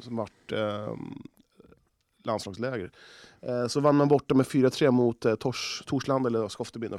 [0.00, 0.92] som vart eh,
[2.24, 2.90] landslagsläger.
[3.42, 6.92] Eh, så vann man borta med 4-3 mot eh, Tors, Torslanda, eller Skoftebyn.
[6.92, 6.98] Eh,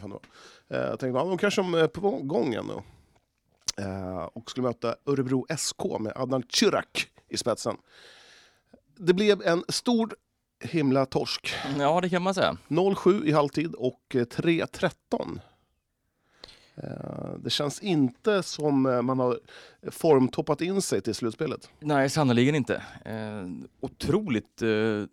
[0.67, 2.81] jag tänkte, ja, de kanske är på gång igen nu.
[3.83, 7.77] Eh, och skulle möta Örebro SK med Adnan Cyrak i spetsen.
[8.97, 10.15] Det blev en stor
[10.63, 11.53] himla torsk.
[11.79, 12.57] Ja, det kan man säga.
[12.67, 15.39] 0-7 i halvtid och eh, 3-13.
[16.75, 19.39] Eh, Det känns inte som man har
[19.91, 21.69] formtoppat in sig till slutspelet.
[21.79, 22.83] Nej, sannerligen inte.
[23.05, 23.47] Eh,
[23.79, 25.03] otroligt eh,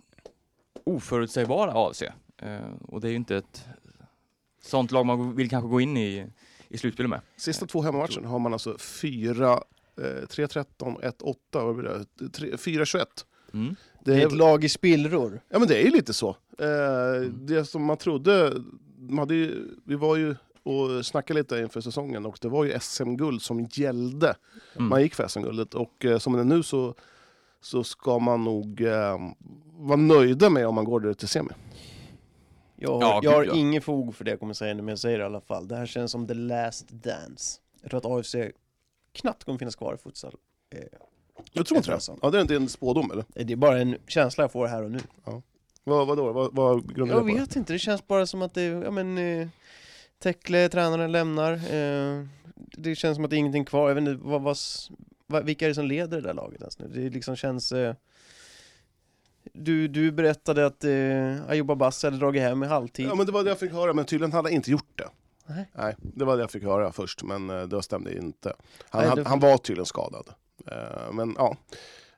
[0.86, 2.02] oförutsägbara AFC.
[2.02, 2.58] Eh,
[2.88, 3.64] och det är ju inte ett
[4.62, 6.26] sånt lag man vill kanske gå in i,
[6.68, 7.20] i slutspelet med.
[7.36, 12.28] Sista två hemmamatcherna har man alltså 4, eh, 3-13, 1-8, vad blir det?
[12.28, 13.06] Tre- 4-21.
[13.52, 13.76] Mm.
[14.04, 15.40] Det är är, ett lag i spillror.
[15.48, 16.28] ja men det är ju lite så.
[16.58, 18.52] Eh, Det som man trodde,
[18.98, 22.78] man hade ju, vi var ju och snackade lite inför säsongen och det var ju
[22.80, 24.36] SM-guld som gällde.
[24.76, 24.88] Mm.
[24.88, 26.94] Man gick för SM-guldet och eh, som det är nu så,
[27.60, 29.18] så ska man nog eh,
[29.78, 31.50] vara nöjda med om man går där till semi.
[32.76, 33.54] Jag har, Ja, jag har ja.
[33.54, 35.68] ingen fog för det jag kommer säga nu, men jag säger det i alla fall.
[35.68, 37.60] Det här känns som the last dance.
[37.82, 38.34] Jag tror att AFC
[39.12, 40.34] knappt kommer finnas kvar i futsal.
[40.74, 40.80] Eh,
[41.52, 42.00] Jag tror inte det.
[42.22, 43.24] Ja, det är inte en spådom eller?
[43.44, 44.98] Det är bara en känsla jag får här och nu.
[45.84, 46.32] Vad, vadå?
[46.32, 47.38] Vad, vad grundar Jag det på?
[47.38, 49.48] vet inte, det känns bara som att det, ja men eh,
[50.22, 51.52] Tekle, tränaren lämnar.
[51.52, 53.88] Eh, det känns som att det är ingenting kvar.
[53.88, 54.56] Jag vet inte, vad, vad,
[55.44, 56.88] vilka är det som leder det där laget ens nu?
[56.88, 57.72] Det liksom känns...
[57.72, 57.94] Eh,
[59.52, 63.06] du, du berättade att eh, Ayuba Bass hade dragit hem i halvtid.
[63.06, 65.08] Ja, men det var det jag fick höra, men tydligen hade han inte gjort det.
[65.46, 65.70] Nej.
[65.74, 68.52] Nej, det var det jag fick höra först, men eh, det stämde inte.
[68.90, 70.28] Han, Nej, det- han var tydligen skadad.
[70.66, 71.56] Eh, Men ja,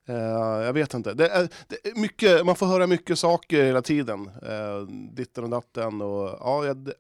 [0.09, 1.15] Eh, jag vet inte.
[1.15, 4.31] Det är, det är mycket, man får höra mycket saker hela tiden.
[4.43, 4.81] Eh,
[5.13, 6.03] Ditten och datten.
[6.03, 6.95] Och, ja, det-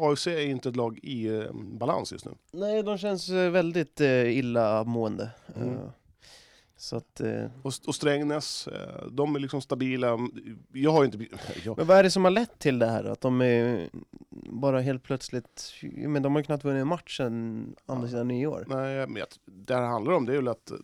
[0.00, 2.30] AFC är inte ett lag i eh, balans just nu.
[2.52, 5.30] Nej, de känns eh, väldigt eh, illamående.
[5.56, 5.68] Mm.
[5.74, 5.78] Eh,
[6.76, 7.20] så att...
[7.20, 10.18] Eh, Och, och Strängnäs, eh, de är liksom stabila.
[10.72, 11.18] Jag har inte...
[11.64, 13.04] Jag, men vad är det som har lett till det här?
[13.04, 13.88] Att de är
[14.50, 15.72] bara helt plötsligt...
[15.82, 18.10] Men de har ju knappt vunnit en match sedan andra Ja.
[18.10, 18.64] sidan nyår.
[18.68, 20.76] Nej, men det här handlar om det är väl att eh,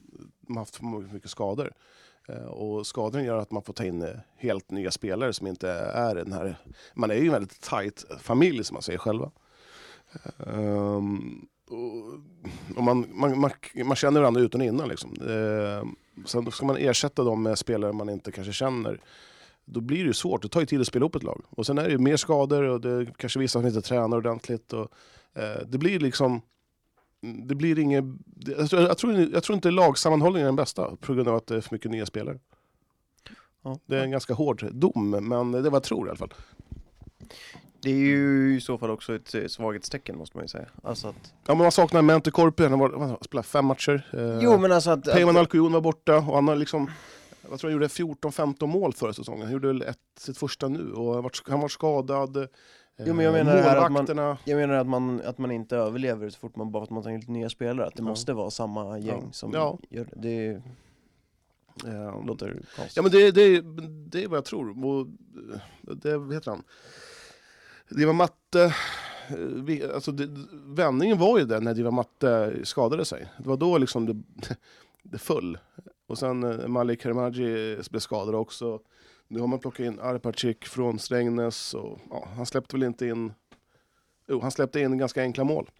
[0.48, 1.72] man har haft för mycket skador.
[2.28, 5.70] Eh, och skadorna gör att man får ta in eh, helt nya spelare som inte
[5.70, 6.58] är den här...
[6.94, 9.30] Man är ju en väldigt tight familj som man säger själva.
[10.36, 13.50] Um, och, och man, man, man,
[13.84, 14.88] man känner varandra utan och innan.
[14.88, 15.10] Liksom.
[15.22, 15.84] Uh,
[16.26, 19.00] sen ska man ersätta dem med spelare man inte kanske känner.
[19.64, 20.42] Då blir det svårt.
[20.42, 21.44] Det tar ju tid att spela upp ett lag.
[21.50, 24.16] Och sen är det ju mer skador och det är kanske vissa som inte tränar
[24.16, 24.72] ordentligt.
[24.72, 24.92] Och,
[25.38, 26.40] uh, det blir liksom
[27.48, 28.04] det blir inget...
[28.46, 31.46] Jag tror, jag, tror, jag tror inte lagsammanhållningen är den bästa på grund av att
[31.46, 32.38] det är för mycket nya spelare.
[33.62, 33.78] Ja.
[33.86, 36.34] Det är en ganska hård dom, men det är vad jag tror i alla fall.
[37.84, 40.66] Det är ju i så fall också ett eh, svaghetstecken måste man ju säga.
[40.82, 41.32] Alltså att...
[41.46, 44.08] Ja, men man saknar Mente Korpi, han var, vad, spelade fem matcher.
[44.12, 45.04] Eh, Jo men alltså att...
[45.04, 46.90] Peyman att Alkujon var borta och han har liksom...
[47.50, 49.42] Jag tror han gjorde 14-15 mål förra säsongen.
[49.42, 52.48] Han gjorde väl ett, sitt första nu och han var, han var skadad.
[52.96, 55.50] Eh, Jo, men jag menar det här att man- jag menar att man, att man
[55.50, 57.86] inte överlever så fort man bara för att man tar in lite nya spelare.
[57.86, 58.08] Att det Ja.
[58.08, 59.32] måste vara samma gäng Ja.
[59.32, 59.78] som Ja.
[59.90, 60.20] gör det.
[60.22, 60.62] Det
[61.88, 62.96] eh, låter konstigt.
[62.96, 63.60] Ja men det, det,
[64.10, 64.84] det är vad jag tror.
[64.86, 66.62] Och, eh, det, vad heter han?
[67.88, 68.62] Det var matte...
[69.28, 70.28] eh, vi- Alltså det,
[70.66, 73.26] vändningen var ju den när Diva Matte skadade sig.
[73.38, 74.22] Det var då liksom det,
[75.02, 75.58] det föll.
[76.06, 78.80] Och sen eh, Malik Karamaji blev skadad också.
[79.28, 81.74] Nu har man plockat in Arpacik från Strängnäs.
[81.74, 83.32] Och, ja, han släppte väl inte in...
[84.28, 85.70] Jo, han släppte in ganska enkla mål.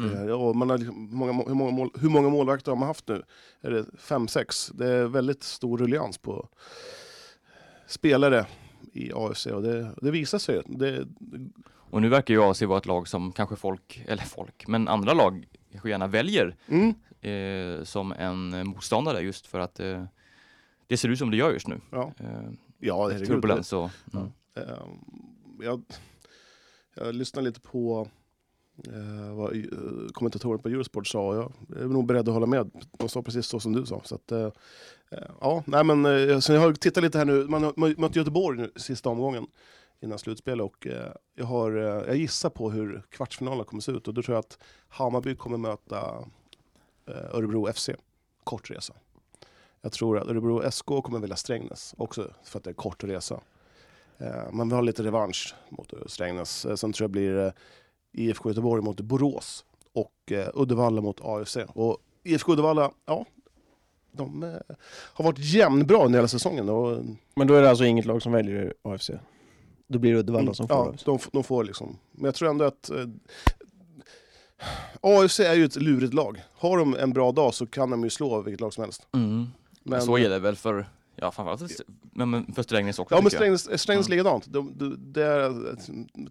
[0.00, 0.14] Mm.
[0.16, 2.88] Eh, Ja, man har liksom, många, må- hur, många mål, hur många målvakter har man
[2.88, 3.22] haft nu?
[3.60, 4.68] Är det fem, sex?
[4.74, 6.48] Det är väldigt stor ruljans på
[7.86, 8.46] spelare
[8.92, 10.62] i AFC och det, det visar sig.
[10.66, 11.06] Det,
[11.90, 15.12] Och nu verkar ju AFC vara ett lag som kanske folk, eller folk, men andra
[15.14, 20.04] lag kanske gärna väljer mm, eh, som en motståndare just för att eh,
[20.90, 21.80] det ser ut som det gör just nu.
[21.90, 23.90] ja, Eh, ja, turbulens och...
[24.12, 24.32] Mm.
[24.54, 24.86] Eh,
[25.60, 25.82] jag,
[26.94, 28.08] jag lyssnade lite på
[28.88, 29.62] eh, vad eh,
[30.12, 31.34] kommentatorn på Eurosport sa.
[31.34, 32.70] Jag är nog beredd att hålla med.
[32.98, 34.00] De sa precis så som du sa.
[34.04, 34.50] Så att, eh,
[35.10, 37.46] eh, ja, nej, men, eh, så jag har tittat lite här nu.
[37.48, 39.46] Man har mött Göteborg nu, sista omgången
[40.00, 44.08] innan slutspel och eh, jag, har, eh, jag gissar på hur kvartsfinalen kommer se ut
[44.08, 46.24] och då tror jag att Hammarby kommer möta
[47.06, 47.90] Örebro FC.
[48.44, 48.94] Kort resa.
[49.82, 53.40] Jag tror att Örebro SK kommer välja Strängnäs också för att det är kort resa.
[54.18, 56.64] Eh, Man vill ha lite revansch mot Strängnäs.
[56.66, 57.52] Eh, Sen tror jag blir eh,
[58.12, 61.56] IFK Göteborg mot Borås och Uddevalla mot AFC.
[61.74, 63.24] Och IFK Uddevalla, ja,
[64.12, 64.42] de
[64.90, 66.68] har varit jämnbra under hela säsongen.
[66.68, 67.04] Och,
[67.34, 69.10] Men då är det alltså inget lag som väljer AFC?
[69.86, 71.04] Då blir det Uddevalla som får Mm, ja, AFC?
[71.04, 71.96] de, de får liksom.
[72.12, 73.06] Men jag tror ändå att eh,
[75.00, 76.42] AFC är ju ett lurigt lag.
[76.52, 79.06] Har de en bra dag så kan de ju slå vilket lag som helst.
[79.14, 79.46] Mm.
[79.84, 83.20] Men, så är det väl för, ja framförallt för, men- men för Strängnäs också Ja
[83.20, 83.30] men.
[83.30, 84.18] Strängnäs, Strängnäs Mm.
[84.18, 84.46] likadant.
[84.46, 85.76] De, de, det är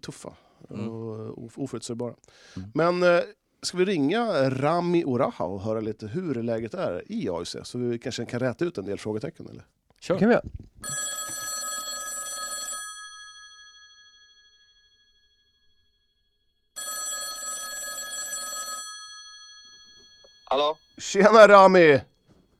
[0.00, 0.32] tuffa
[0.70, 0.88] Mm.
[0.88, 2.14] och of- oförutsägbara.
[2.56, 2.70] Mm.
[2.74, 3.20] Men eh,
[3.62, 7.56] ska vi ringa Rami Oraha och höra lite hur läget är i AIC?
[7.64, 9.64] Så vi kanske kan räta ut en del frågetecken eller?
[10.00, 10.18] Kör.
[10.18, 10.44] kan vi göra.
[20.44, 20.76] Hallå?
[20.98, 22.00] Tjena Rami!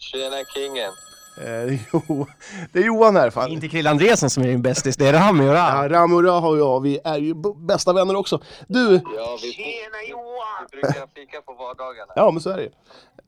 [0.01, 0.93] Tjena kingen.
[1.41, 2.27] Eh, jo,
[2.73, 3.31] det är Johan här.
[3.31, 3.51] Fan.
[3.51, 6.59] Inte Krill Andresson som är din bästis, det är Rami och Ja, Rami Oraha och
[6.59, 8.41] jag, vi är ju bästa vänner också.
[8.69, 10.67] Du, Ja, vi, Tjena Johan!
[10.73, 12.13] Vi brukar fika på vardagarna.
[12.17, 12.71] ja men så är det ju.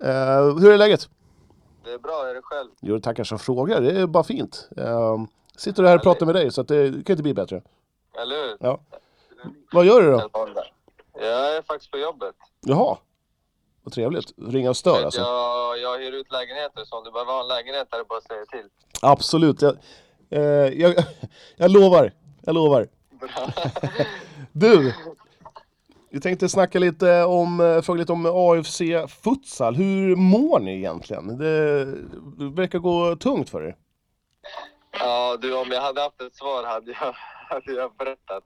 [0.08, 1.08] Eh, Hur är läget?
[1.84, 2.68] Det är bra, är det själv?
[2.80, 3.80] Jo, tackar som frågar.
[3.80, 4.68] Det är bara fint.
[4.76, 5.16] Eh,
[5.56, 7.62] sitter här och pratar med dig så att det kan inte bli bättre.
[8.22, 8.56] Eller hur?
[8.60, 8.80] Ja.
[9.72, 10.30] Vad gör du då?
[11.20, 12.34] Jag är faktiskt på jobbet.
[12.60, 12.96] Jaha.
[13.82, 14.32] Vad trevligt.
[14.36, 15.20] Ringa och stör alltså.
[15.20, 18.20] Jag, jag hyr ut lägenheter, så om du behöver ha en lägenhet är det bara
[18.20, 18.68] säga till.
[19.02, 19.62] Absolut.
[19.62, 19.76] Jag,
[20.30, 20.40] eh,
[20.80, 20.94] jag,
[21.56, 22.12] jag lovar.
[22.42, 22.88] Jag lovar.
[23.10, 23.52] bra.
[24.52, 24.94] Du!
[26.10, 28.80] Jag tänkte snacka lite om, eh, fråga lite om AFC
[29.22, 29.74] Futsal.
[29.74, 31.38] Hur mår ni egentligen?
[31.38, 31.84] Det,
[32.38, 33.76] det verkar gå tungt för er.
[34.98, 37.12] Ja, du, om jag hade haft ett svar hade jag,
[37.48, 38.44] hade jag berättat.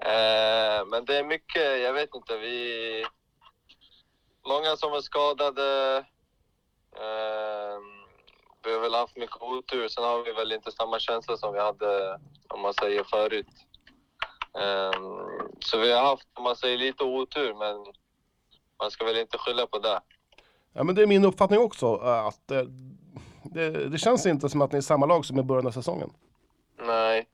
[0.00, 3.04] Eh, men det är mycket, jag vet inte, vi...
[4.46, 5.96] Många som är skadade.
[6.96, 7.78] Eh,
[8.64, 9.88] vi har väl haft mycket otur.
[9.88, 13.46] Sen har vi väl inte samma känsla som vi hade, om man säger förut.
[14.58, 15.00] Eh,
[15.60, 17.92] så vi har haft, om man säger lite otur, men
[18.78, 20.00] man ska väl inte skylla på det.
[20.72, 21.86] Ja, men det är min uppfattning också.
[21.86, 22.62] eh, Att eh,
[23.44, 26.10] det, det känns inte som att ni är samma lag som i början av säsongen.
[26.78, 27.28] Nej,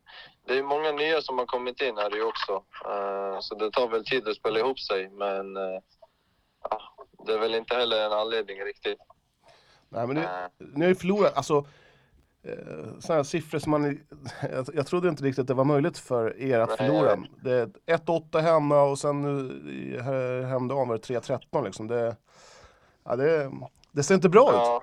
[0.47, 2.53] det är många nya som har kommit in här ju också.
[2.85, 5.57] Eh, så det tar väl tid att spela ihop sig, men
[7.27, 8.99] det är väl inte heller en anledning riktigt.
[9.89, 10.17] Nej, men
[10.59, 11.55] ni har ju förlorat, alltså
[12.43, 12.55] eh,
[12.99, 13.85] sådana här siffror som man,
[14.53, 17.17] jag, jag trodde inte riktigt det var möjligt för er att Nej, förlora.
[17.43, 17.67] Det är
[17.97, 21.87] 1-8 hemma och sen nu i här- hemdagen var det 3-13 liksom.
[21.89, 22.17] Det,
[23.05, 23.51] ja, det,
[23.93, 24.55] det ser inte bra ut.
[24.55, 24.83] ja,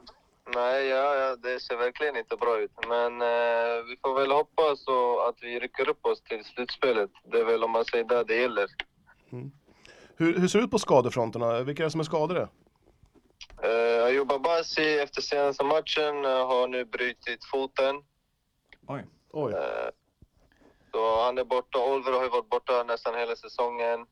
[0.55, 2.71] nej, ja, ja, det ser verkligen inte bra ut.
[2.87, 7.09] Men eh, vi får väl hoppas och att vi rycker upp oss till slutspelet.
[7.31, 8.67] Det är väl om man säger det det gäller.
[10.17, 11.61] Hur, hur ser det ut på skadefronterna?
[11.63, 12.47] Vilka är det som är skadade?
[13.65, 17.95] Uh, Ayub Abasi efter senaste matchen eh, har nu brutit foten.
[18.87, 19.05] Oj.
[19.31, 19.53] Oj.
[19.53, 19.89] Eh,
[20.91, 21.79] Så han är borta.
[21.79, 24.05] Oliver har ju varit borta nästan hela säsongen.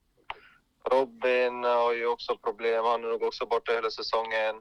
[0.91, 2.85] Robin har ju också problem.
[2.85, 4.55] Han är nog också borta hela säsongen.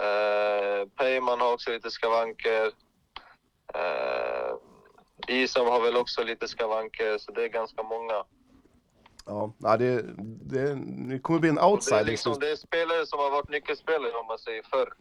[0.00, 2.66] Uh, Peyman har också lite skavanker.
[3.76, 4.54] Uh,
[5.28, 8.24] Isam har väl också lite skavanker, så det är ganska många.
[9.26, 10.02] Ja, nej, det,
[10.52, 10.74] det,
[11.08, 12.04] det kommer bli en Och det, är outsider.
[12.04, 14.94] liksom, det är spelare som har varit nyckelspelare om man säger förr.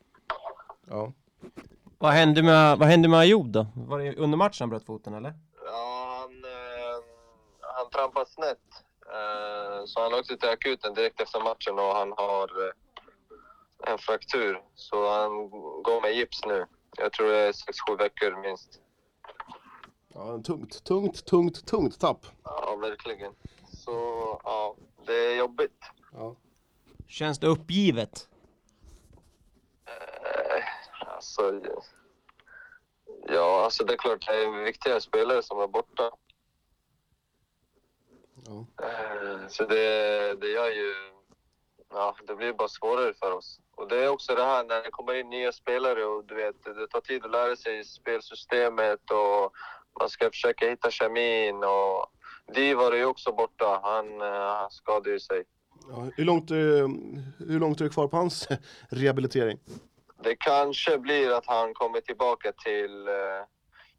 [0.89, 1.13] Ja.
[1.97, 3.67] Vad hände med, vad hände med Ayoub då?
[3.75, 5.33] Var det under matchen han bröt foten eller?
[5.65, 7.03] Ja, han, eh,
[7.61, 8.59] han trampade snett.
[9.05, 14.61] Eh, så han åkte till akuten direkt efter matchen och han har eh, en fraktur.
[14.75, 15.49] Så han
[15.83, 16.65] går med gips nu.
[16.97, 18.79] Jag tror det är 6-7 veckor minst.
[20.13, 22.25] ja, tungt, tungt, tungt, tungt tapp.
[22.43, 23.33] Ja, verkligen.
[23.83, 23.91] Så
[24.43, 24.75] ja,
[25.05, 25.83] det är jobbigt.
[26.13, 26.35] Ja.
[27.07, 28.29] Känns det uppgivet?
[29.85, 30.63] Eh,
[31.15, 31.61] alltså,
[33.27, 36.11] ja, alltså det är klart det är viktiga spelare som är borta.
[38.45, 38.85] Ja.
[38.85, 40.93] Eh, Så det, det gör ju...
[41.89, 43.59] Ja, det blir bara svårare för oss.
[43.75, 46.63] Och det är också det här när det kommer in nya spelare och du vet,
[46.63, 49.53] det tar tid att lära sig spelsystemet och
[49.99, 52.11] man ska försöka hitta kemin och
[52.53, 53.79] Divar är ju också borta.
[53.83, 55.43] Han, han skadade ju sig.
[55.89, 56.57] Ja, hur, långt, eh,
[57.47, 58.47] hur långt är det kvar på hans
[58.89, 59.59] rehabilitering?
[60.23, 63.07] Det kanske blir att han kommer tillbaka till...
[63.07, 63.13] eh,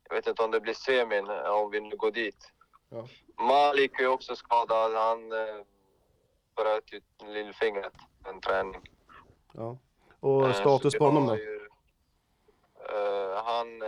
[0.09, 2.53] Jag vet inte om det blir semin, om vi nu går dit.
[2.89, 3.07] Ja.
[3.39, 4.93] Malik är ju också skadad.
[4.95, 5.65] Han eh,
[6.57, 7.01] bröt ju
[7.33, 8.81] lillfingret en träning.
[9.53, 9.79] Ja.
[10.21, 11.37] Och status på honom då?
[11.37, 11.61] ju,
[13.45, 13.79] han,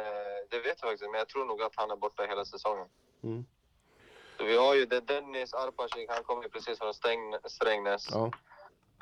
[0.51, 2.87] det vet jag faktiskt men jag tror nog att han är borta hela säsongen.
[3.23, 3.45] Mm.
[4.39, 8.09] Vi har ju det Dennis Arpacik, han kommer ju precis från Stäng, Strängnäs.
[8.11, 8.25] Ja.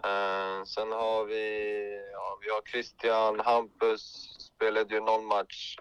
[0.05, 4.01] Eh, sen har vi, ja, vi har Christian, Hampus
[4.41, 5.76] spelade ju någon match.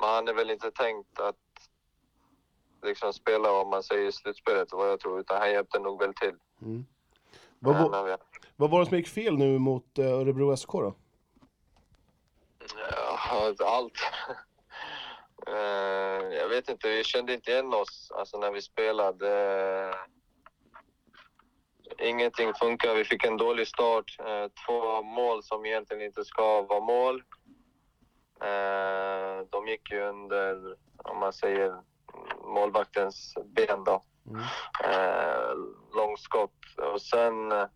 [0.00, 1.36] Men han är väl inte tänkt att
[2.82, 6.14] liksom spela om man säger i slutspelet vad jag tror, utan han hjälpte nog väl
[6.14, 6.34] till.
[6.62, 6.86] Mm.
[7.58, 8.16] Vad, Eh, var, men vi-
[8.56, 10.94] vad var det som gick fel nu mot eh, Örebro SK då?
[12.90, 13.92] Ja, allt.
[15.46, 19.94] Eh, jag vet inte, vi kände inte igen oss alltså, när vi spelade.
[21.98, 22.94] Ingenting funkar.
[22.94, 24.16] Vi fick en dålig start.
[24.18, 27.22] Eh, Två mål som egentligen inte ska vara mål.
[28.42, 31.74] Eh, De gick ju under, om man säger,
[32.44, 34.04] målvaktens ben då.
[34.26, 34.40] Mm.
[34.84, 35.54] Eh,
[35.96, 36.54] Långskott.
[36.94, 37.66] Och sen, eh,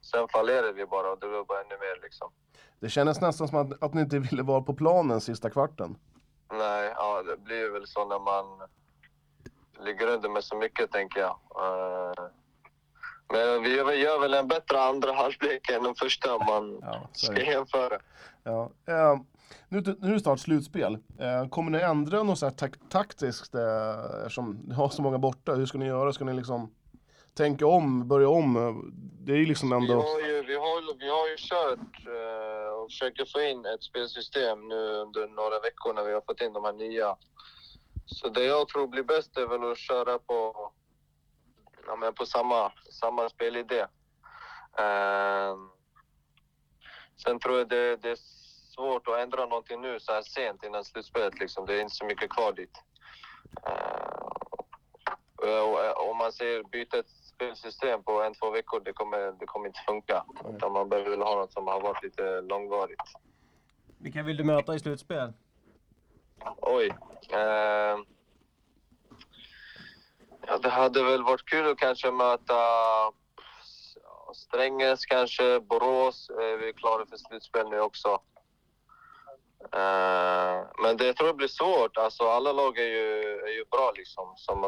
[0.00, 2.32] sen fallerade vi bara och det var bara ännu mer liksom.
[2.80, 5.98] Det kändes nästan som att, att ni inte ville vara på planen sista kvarten.
[6.52, 8.68] Nej, ja, det blir väl så när man
[9.86, 11.38] ligger under med så mycket, tänker jag.
[11.56, 12.24] Eh,
[13.32, 17.42] Men vi gör- väl en bättre andra halvlek än den första om man Ja, ska
[17.42, 17.98] jämföra.
[18.42, 18.70] Ja.
[18.86, 19.16] Eh,
[19.68, 20.98] nu, nu är det snart slutspel.
[21.18, 25.18] Eh, kommer ni ändra något så här tak- taktiskt eh, eftersom ni har så många
[25.18, 25.54] borta?
[25.54, 26.12] Hur ska ni göra?
[26.12, 26.74] Ska ni liksom
[27.36, 28.54] tänka om, börja om?
[29.26, 29.94] Det är ju liksom Vi ändå...
[29.94, 34.68] har ju, vi har, vi har ju kört eh, och försöker få in ett spelsystem
[34.68, 37.16] nu under några veckor när vi har fått in de här nya.
[38.06, 40.72] Så det jag tror blir bäst är väl att köra på,
[41.86, 43.80] ja, men på samma, samma spelidé.
[44.78, 45.56] Eh,
[47.24, 48.18] sen tror jag det, det är
[48.74, 51.40] svårt att ändra någonting nu så här sent innan slutspelet.
[51.40, 51.66] Liksom.
[51.66, 52.82] Det är inte så mycket kvar dit.
[53.66, 54.12] Eh,
[55.42, 59.80] Och, om man ser bytet spelsystem på en, två veckor, det kommer, det kommer inte
[59.86, 60.24] funka.
[60.56, 63.00] Utan man behöver väl ha något som har varit lite långvarigt.
[63.98, 65.32] Vilka vill du möta i slutspel?
[66.60, 66.94] Oj.
[67.32, 67.98] Eh,
[70.46, 72.54] ja, det hade väl varit kul att kanske möta
[74.34, 76.30] Strängnäs kanske, Borås.
[76.30, 78.08] Eh, vi är klara för slutspel nu också.
[79.72, 81.96] Eh, men det jag tror det blir svårt.
[81.96, 84.64] Alltså, alla lag är ju, är ju bra liksom, som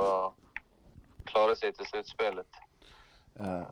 [1.25, 2.47] klarat sig till slutspelet.
[3.39, 3.67] Jag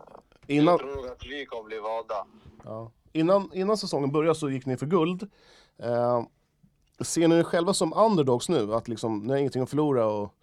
[0.46, 2.26] innan, tror nog att vi kommer bli valda.
[2.64, 2.90] ja.
[3.12, 5.30] innan, innan säsongen började så gick ni för guld.
[5.78, 6.22] Eh,
[7.00, 8.74] ser ni er själva som underdogs nu?
[8.74, 10.34] Att liksom, ni har ingenting att förlora och...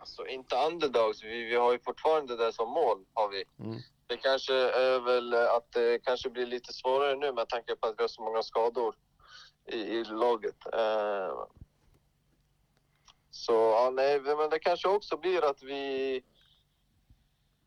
[0.00, 3.04] Alltså inte underdogs, vi, vi har ju fortfarande det som mål.
[3.12, 3.44] Har vi.
[3.58, 3.78] Mm.
[4.06, 7.94] Det kanske är väl att det kanske blir lite svårare nu med tanke på att
[7.98, 8.94] vi har så många skador
[9.66, 10.56] i, i laget.
[10.72, 11.38] Eh,
[13.34, 16.22] så ja, nej, men det kanske också blir att vi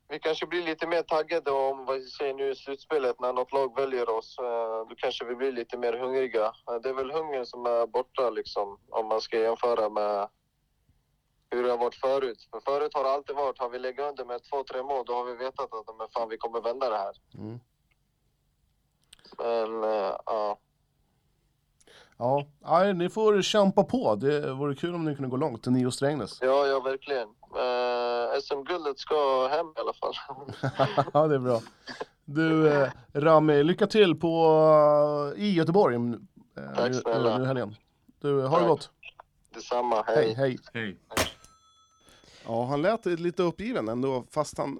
[0.08, 3.52] vi kanske blir lite mer taggade om vad vi säger nu i slutspelet när något
[3.52, 4.38] lag väljer oss.
[4.38, 6.44] Eh, Då kanske vi blir lite mer hungriga.
[6.46, 10.28] Eh, Det är väl hungern som är borta liksom om man ska jämföra med
[11.50, 12.48] hur det har varit förut.
[12.50, 15.14] För förut har det alltid varit, har vi legat under med två, tre mål, då
[15.14, 17.16] har vi vetat att men fan, vi kommer vända det här.
[17.34, 17.60] Mm.
[19.38, 20.58] Men uh, ja,
[22.18, 24.14] Ja, nej, ni får kämpa på.
[24.14, 26.38] Det vore kul om ni kunde gå långt till ni och Strängnäs.
[26.42, 27.28] ja, ja verkligen.
[27.28, 30.14] Uh, SM-guldet ska hem i alla fall.
[31.12, 31.60] ja, det är bra.
[32.24, 34.46] Du, eh, Rami, lycka till på,
[35.36, 36.02] eh, i Göteborg eh,
[36.76, 37.38] Tack nu, snälla.
[37.38, 37.74] nu i helgen.
[38.20, 38.90] Du, ha det gott.
[39.54, 40.34] Detsamma, Hej, hej.
[40.34, 40.58] hej.
[40.72, 40.96] Hej.
[42.46, 44.78] Ja, han lät lite uppgiven ändå, fast han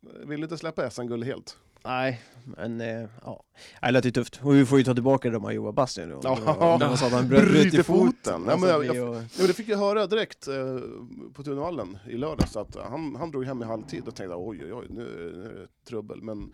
[0.00, 1.56] vill inte släppa SM-guld helt.
[1.84, 2.20] Nej,
[2.56, 3.42] men eh, ja.
[3.80, 4.40] Det lät ju tufft.
[4.42, 6.18] Och vi får ju ta tillbaka de här Johan Bassi nu.
[6.22, 6.76] Ja.
[6.80, 8.06] Det var så att han bröt Bryter i foten.
[8.12, 8.42] foten.
[8.46, 10.54] Ja, Alltså, men jag- vi jag- och- Ja, men det fick jag höra direkt eh,
[11.34, 14.72] på Tunavallen i lördags, att han, han drog hem i halvtid och tänkte oj, oj,
[14.72, 16.22] oj, nu, nu är det trubbel.
[16.22, 16.52] Men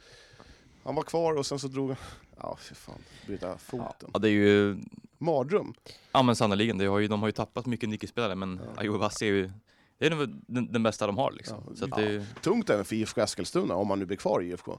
[0.85, 1.97] han var kvar och sen så drog han,
[2.41, 4.11] ja fy fan, bryta foten.
[4.12, 4.77] Ja, det är ju,
[5.18, 5.75] Mardröm.
[6.12, 8.99] ja men sannerligen, det har ju, de har ju tappat mycket nyckelspelare men Ja.
[8.99, 9.51] Bassi är ju,
[9.99, 11.62] det är nog den, den bästa de har liksom.
[11.68, 14.47] Ja, Så att det, Tungt även för IFK Eskilstuna, om han nu blir kvar i
[14.49, 14.79] IFK.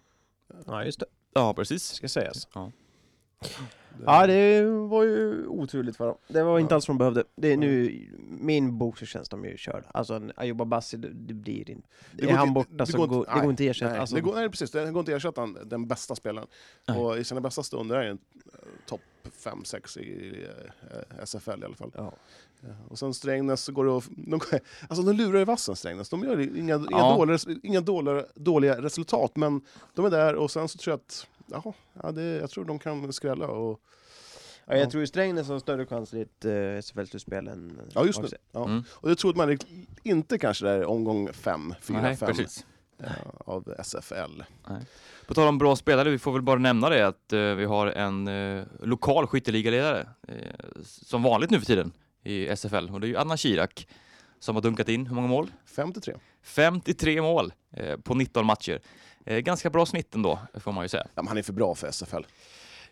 [0.66, 1.06] Ja, just det.
[1.34, 1.84] ja precis.
[1.84, 2.48] Ska sägas.
[2.54, 2.72] Ja.
[4.06, 6.18] Ja, det var ju oturligt för dem.
[6.28, 7.24] Det var inte alls vad de behövde.
[7.36, 9.88] Det är nu, min bok så känns de ju körda.
[9.94, 11.88] Alltså Ayuba Bassi, det, det blir inte...
[12.12, 13.92] Det är går han inte- borta så går inte- det går inte att ersätta.
[13.92, 16.48] Nej, Alltså, det går, nej precis, det går inte att ersätta han- den bästa spelaren.
[16.88, 16.98] Nej.
[16.98, 18.18] Och i sina bästa stunder är han
[18.86, 19.02] topp
[19.38, 20.44] 5-6 i
[20.92, 21.92] eh, SFL i alla fall.
[21.96, 22.14] ja.
[22.62, 24.10] Ja, Och sen Strängnäs så går det att...
[24.10, 24.40] De,
[24.90, 26.10] alltså de lurar i vassen Strängnäs.
[26.10, 27.16] De gör inga, inga, Ja.
[27.18, 29.62] dåliga, inga dåliga, dåliga resultat, men
[29.94, 31.28] de är där och sen så tror jag att...
[31.48, 33.82] Jaha, ja, det, jag tror de kan skrälla och...
[34.68, 38.22] Ja, jag tror ju Strängnäs har större chans i ett uh, SFL-slutspel än Ja, just
[38.22, 38.38] det.
[38.52, 38.66] Ja.
[38.66, 38.84] Mm.
[38.90, 39.58] Och det trodde man
[40.04, 42.66] inte kanske där omgång 5, 4, Nej, 5 precis.
[43.38, 44.42] av SFL.
[45.28, 47.88] På tal om bra spelare, vi får väl bara nämna det att eh, vi har
[47.88, 50.36] en eh, lokal skytteligaledare, eh,
[50.84, 51.92] som vanligt nu för tiden
[52.26, 53.88] i SFL, och det är ju Anna Kirak
[54.40, 55.52] som har dunkat in, hur många mål?
[55.66, 56.16] 53.
[56.44, 58.82] 53 mål eh, på 19 matcher.
[59.26, 61.04] Eh, ganska bra snitt ändå, får man ju säga.
[61.16, 62.24] Ja, men han är för bra för SFL.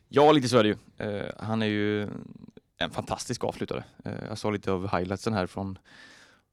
[0.08, 0.78] Ja, lite så är det ju.
[1.08, 2.10] Eh, han är ju
[2.78, 3.84] en fantastisk avslutare.
[4.04, 5.80] Jag såg lite av highlightsen här från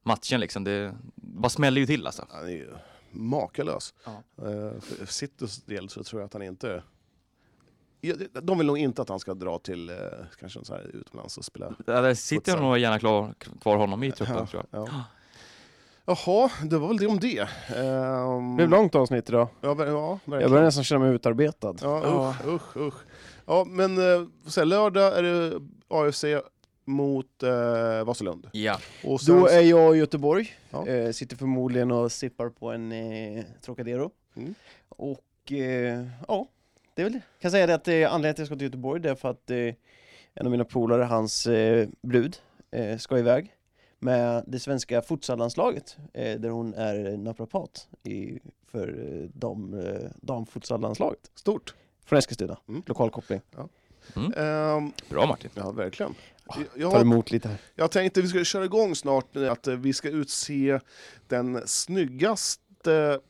[0.03, 0.65] matchen liksom.
[0.65, 2.27] Det bara smäller ju till alltså.
[2.31, 2.75] Han är ju
[3.11, 3.95] makalös.
[4.05, 4.23] Ja.
[4.81, 6.83] För Citys del så tror jag att han inte...
[8.43, 9.97] De vill nog inte att han ska dra till eh,
[10.41, 11.75] kanske så här utomlands och spela.
[11.87, 14.89] Där sitter jag nog gärna klar, kvar honom i truppen Ja, tror jag.
[14.89, 15.05] ja.
[16.05, 17.41] Jaha, det var väl det om det.
[17.77, 19.49] Um, Det blev långt avsnitt idag.
[19.61, 21.75] Ja, ja Jag börjar nästan känna mig utarbetad.
[21.83, 22.95] Ja, usch, usch, usch.
[23.47, 26.25] Ja, men eh, så här, lördag är det AFC
[26.85, 28.49] mot eh, Vasalund.
[28.53, 28.79] Ja.
[29.05, 30.87] Och sen, Då är jag i Göteborg, Ja.
[30.87, 34.11] eh, sitter förmodligen och sippar på en eh, Trocadero.
[34.37, 34.55] Mm.
[34.89, 36.49] Och eh, ja,
[37.01, 37.21] det är väl.
[37.41, 39.31] Kan säga det att eh, anledningen till att jag ska till Göteborg det är för
[39.31, 39.57] att eh,
[40.35, 42.37] en av mina polare, hans eh, brud,
[42.71, 43.55] eh, ska iväg
[43.99, 51.31] med det svenska futsallandslaget eh, där hon är naprapat i, för eh, dam, eh, damfutsallandslaget
[51.35, 51.75] Stort.
[52.05, 52.83] från Eskilstuna, Mm.
[52.87, 53.41] lokal koppling.
[54.37, 55.51] Ehm, Bra Martin.
[55.55, 56.15] ja, verkligen.
[56.77, 57.59] Jag, Tar har, emot lite här.
[57.75, 60.81] jag tänkte vi ska köra igång snart, eh, att eh, vi ska utse
[61.29, 63.21] den snyggaste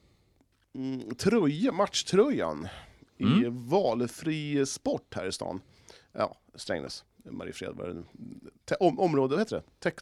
[0.75, 2.69] mm, tröja, matchtröjan
[3.21, 3.69] i Mm.
[3.69, 5.61] valfri sport här i stan.
[6.13, 8.03] Ja, Strängnäs, Mariefred var det.
[8.65, 9.63] Te- om, område, vad heter det?
[9.79, 9.95] Tek,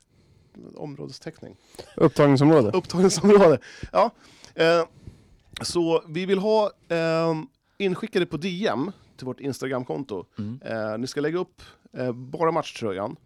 [0.76, 1.56] områdesteckning.
[1.96, 2.70] Upptagningsområde.
[2.74, 3.58] Upptagningsområde.
[3.92, 4.10] Ja.
[4.54, 4.84] Eh,
[5.62, 7.34] så vi vill ha eh,
[7.78, 10.24] inskickade på DM till vårt Instagramkonto.
[10.38, 10.60] Mm.
[10.64, 11.62] Eh, ni ska lägga upp
[11.92, 13.16] eh, bara matchtröjan.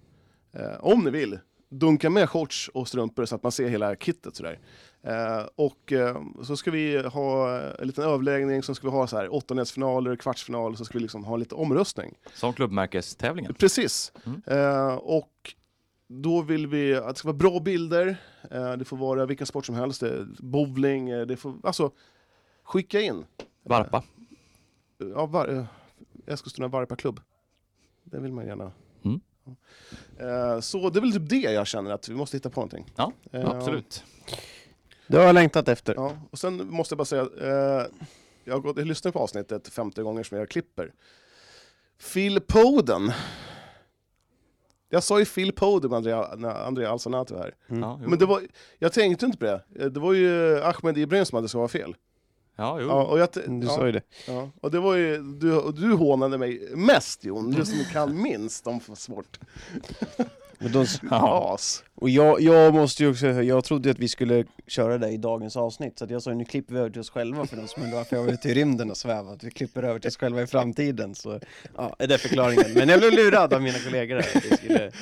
[0.53, 1.39] Eh, om ni vill.
[1.73, 4.59] Dunka med shorts och strumpor så att man ser hela kittet sådär.
[5.03, 9.17] Eh, och eh, så ska vi ha en liten överläggning, så ska vi ha så
[9.17, 12.15] här åttondelsfinaler, kvartsfinal, så ska vi liksom ha lite omröstning.
[12.35, 13.55] Som klubbmärkestävlingen.
[13.55, 14.13] Precis.
[14.25, 14.43] Mm.
[14.47, 15.55] Eh, och
[16.09, 18.17] då vill vi att det ska vara bra bilder,
[18.79, 20.03] det får vara vilken sport som helst,
[20.39, 21.91] bowling, det får, alltså
[22.63, 23.25] skicka in.
[23.63, 24.03] Varpa.
[24.99, 25.67] Ja, var,
[26.27, 27.21] Eskilstuna Varpa-klubb.
[28.05, 28.73] Det vill man gärna.
[29.47, 29.57] Mm.
[30.19, 30.55] Ja.
[30.55, 32.87] Eh, så det är väl typ det jag känner att vi måste hitta på någonting.
[32.97, 34.05] Ja, Eh, absolut.
[35.07, 35.95] Det har jag längtat efter.
[35.95, 37.87] Ja, och sen måste jag bara säga, eh,
[38.45, 40.93] jag har gått, jag lyssnat på avsnittet 50 gånger som jag klipper.
[42.13, 43.13] Phil Poden.
[44.89, 47.55] Jag sa ju Phil Poden med Andrea, när Andrea Alsanati var här.
[47.67, 48.09] Ja, jo.
[48.11, 48.43] Men det var,
[48.79, 49.63] jag tänkte inte på det.
[49.79, 51.97] Eh, Det var ju Ahmed Ibrahim som hade så var fel.
[52.57, 52.87] Ja, jo.
[52.89, 54.03] Ja, och jag, Du ja, sa ju det.
[54.27, 58.23] ja, och det var ju, du, och du hånade mig mest Jon, du som kan
[58.23, 59.41] minst om sport.
[60.59, 61.55] Men de, Ja.
[61.55, 61.85] As.
[62.03, 65.57] Och jag, jag måste ju också, jag trodde att vi skulle köra det i dagens
[65.57, 67.83] avsnitt, så att jag sa nu klipper vi över till oss själva för de som
[67.83, 69.45] undrar varför jag var ute i rymden och svävat.
[69.45, 71.41] Vi klipper över till oss själva i framtiden, så
[71.77, 72.73] ja, är det förklaringen.
[72.75, 74.57] Men jag blev lurad av mina kollegor här.
[74.57, 74.93] skulle,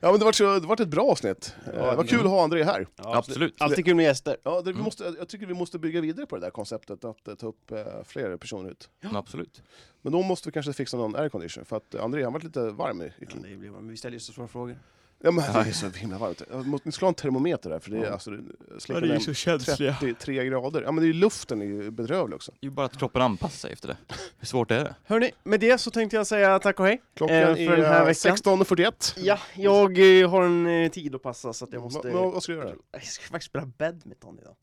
[0.00, 1.54] Ja men det var, så, det ett bra avsnitt.
[1.66, 2.86] Eh, det var kul att ha André här.
[2.96, 3.54] ja, Absolut.
[3.58, 4.36] Alltid kul med gäster.
[4.42, 7.28] Ja, det, vi måste, jag tycker vi måste bygga vidare på det där konceptet att
[7.28, 8.88] eh, ta upp eh, fler personer ut.
[9.02, 9.62] Absolut.
[10.02, 12.70] Men då måste vi kanske fixa någon aircondition för att eh, André han varit lite
[12.70, 14.76] varm i, i Ja, det blir, men vi ställer ju så svåra frågor.
[15.24, 16.42] Ja men det är så himla varmt.
[16.84, 18.10] Ni skulle ha en termometer där för det är, Ja.
[18.10, 19.96] alltså, det släcker ner känsliga.
[20.00, 20.82] 33 grader.
[20.82, 22.52] Ja men det är, luften är ju bedrövlig också.
[22.52, 23.96] Det är ju bara att kroppen anpassar sig efter det.
[24.38, 24.94] Hur svårt är det?
[25.04, 27.02] Hörni, med det så tänkte jag säga tack och hej.
[27.14, 28.36] Klockan Eh, för den här är veckan.
[28.36, 29.14] 16.41.
[29.16, 32.10] Ja, jag eh, har en eh, tid att passa så att jag måste...
[32.10, 32.74] Vad, vad ska du göra?
[32.92, 34.54] Jag ska faktiskt spela badminton idag.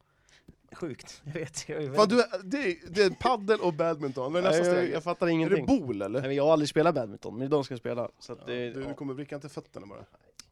[0.74, 1.70] Sjukt, jag vet.
[1.70, 4.91] Jag, är Fan, du, är- det, är, det är paddel och badminton, är nästa steg?
[4.93, 5.66] jag fattar Är det ingenting.
[5.66, 6.20] bowl eller?
[6.20, 8.09] Nej, men jag har aldrig spelat badminton, men idag ska jag spela.
[8.20, 8.88] Så att, Ja, det, du, ja.
[8.88, 10.05] du kommer vricka inte fötterna bara.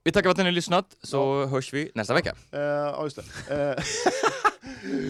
[0.10, 2.36] Vi tackar för att ni har lyssnat, så hörs vi nästa vecka.
[2.52, 3.54] Eh, ja, just det.
[3.54, 3.84] Eh,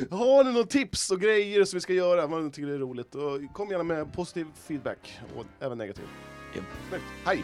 [0.17, 2.79] har ni några tips och grejer som vi ska göra, vad ni tycker det är
[2.79, 6.05] roligt, och kom gärna med positiv feedback, och även negativ.
[6.55, 6.61] Ja.
[6.89, 7.03] Snyggt.
[7.25, 7.43] Hej!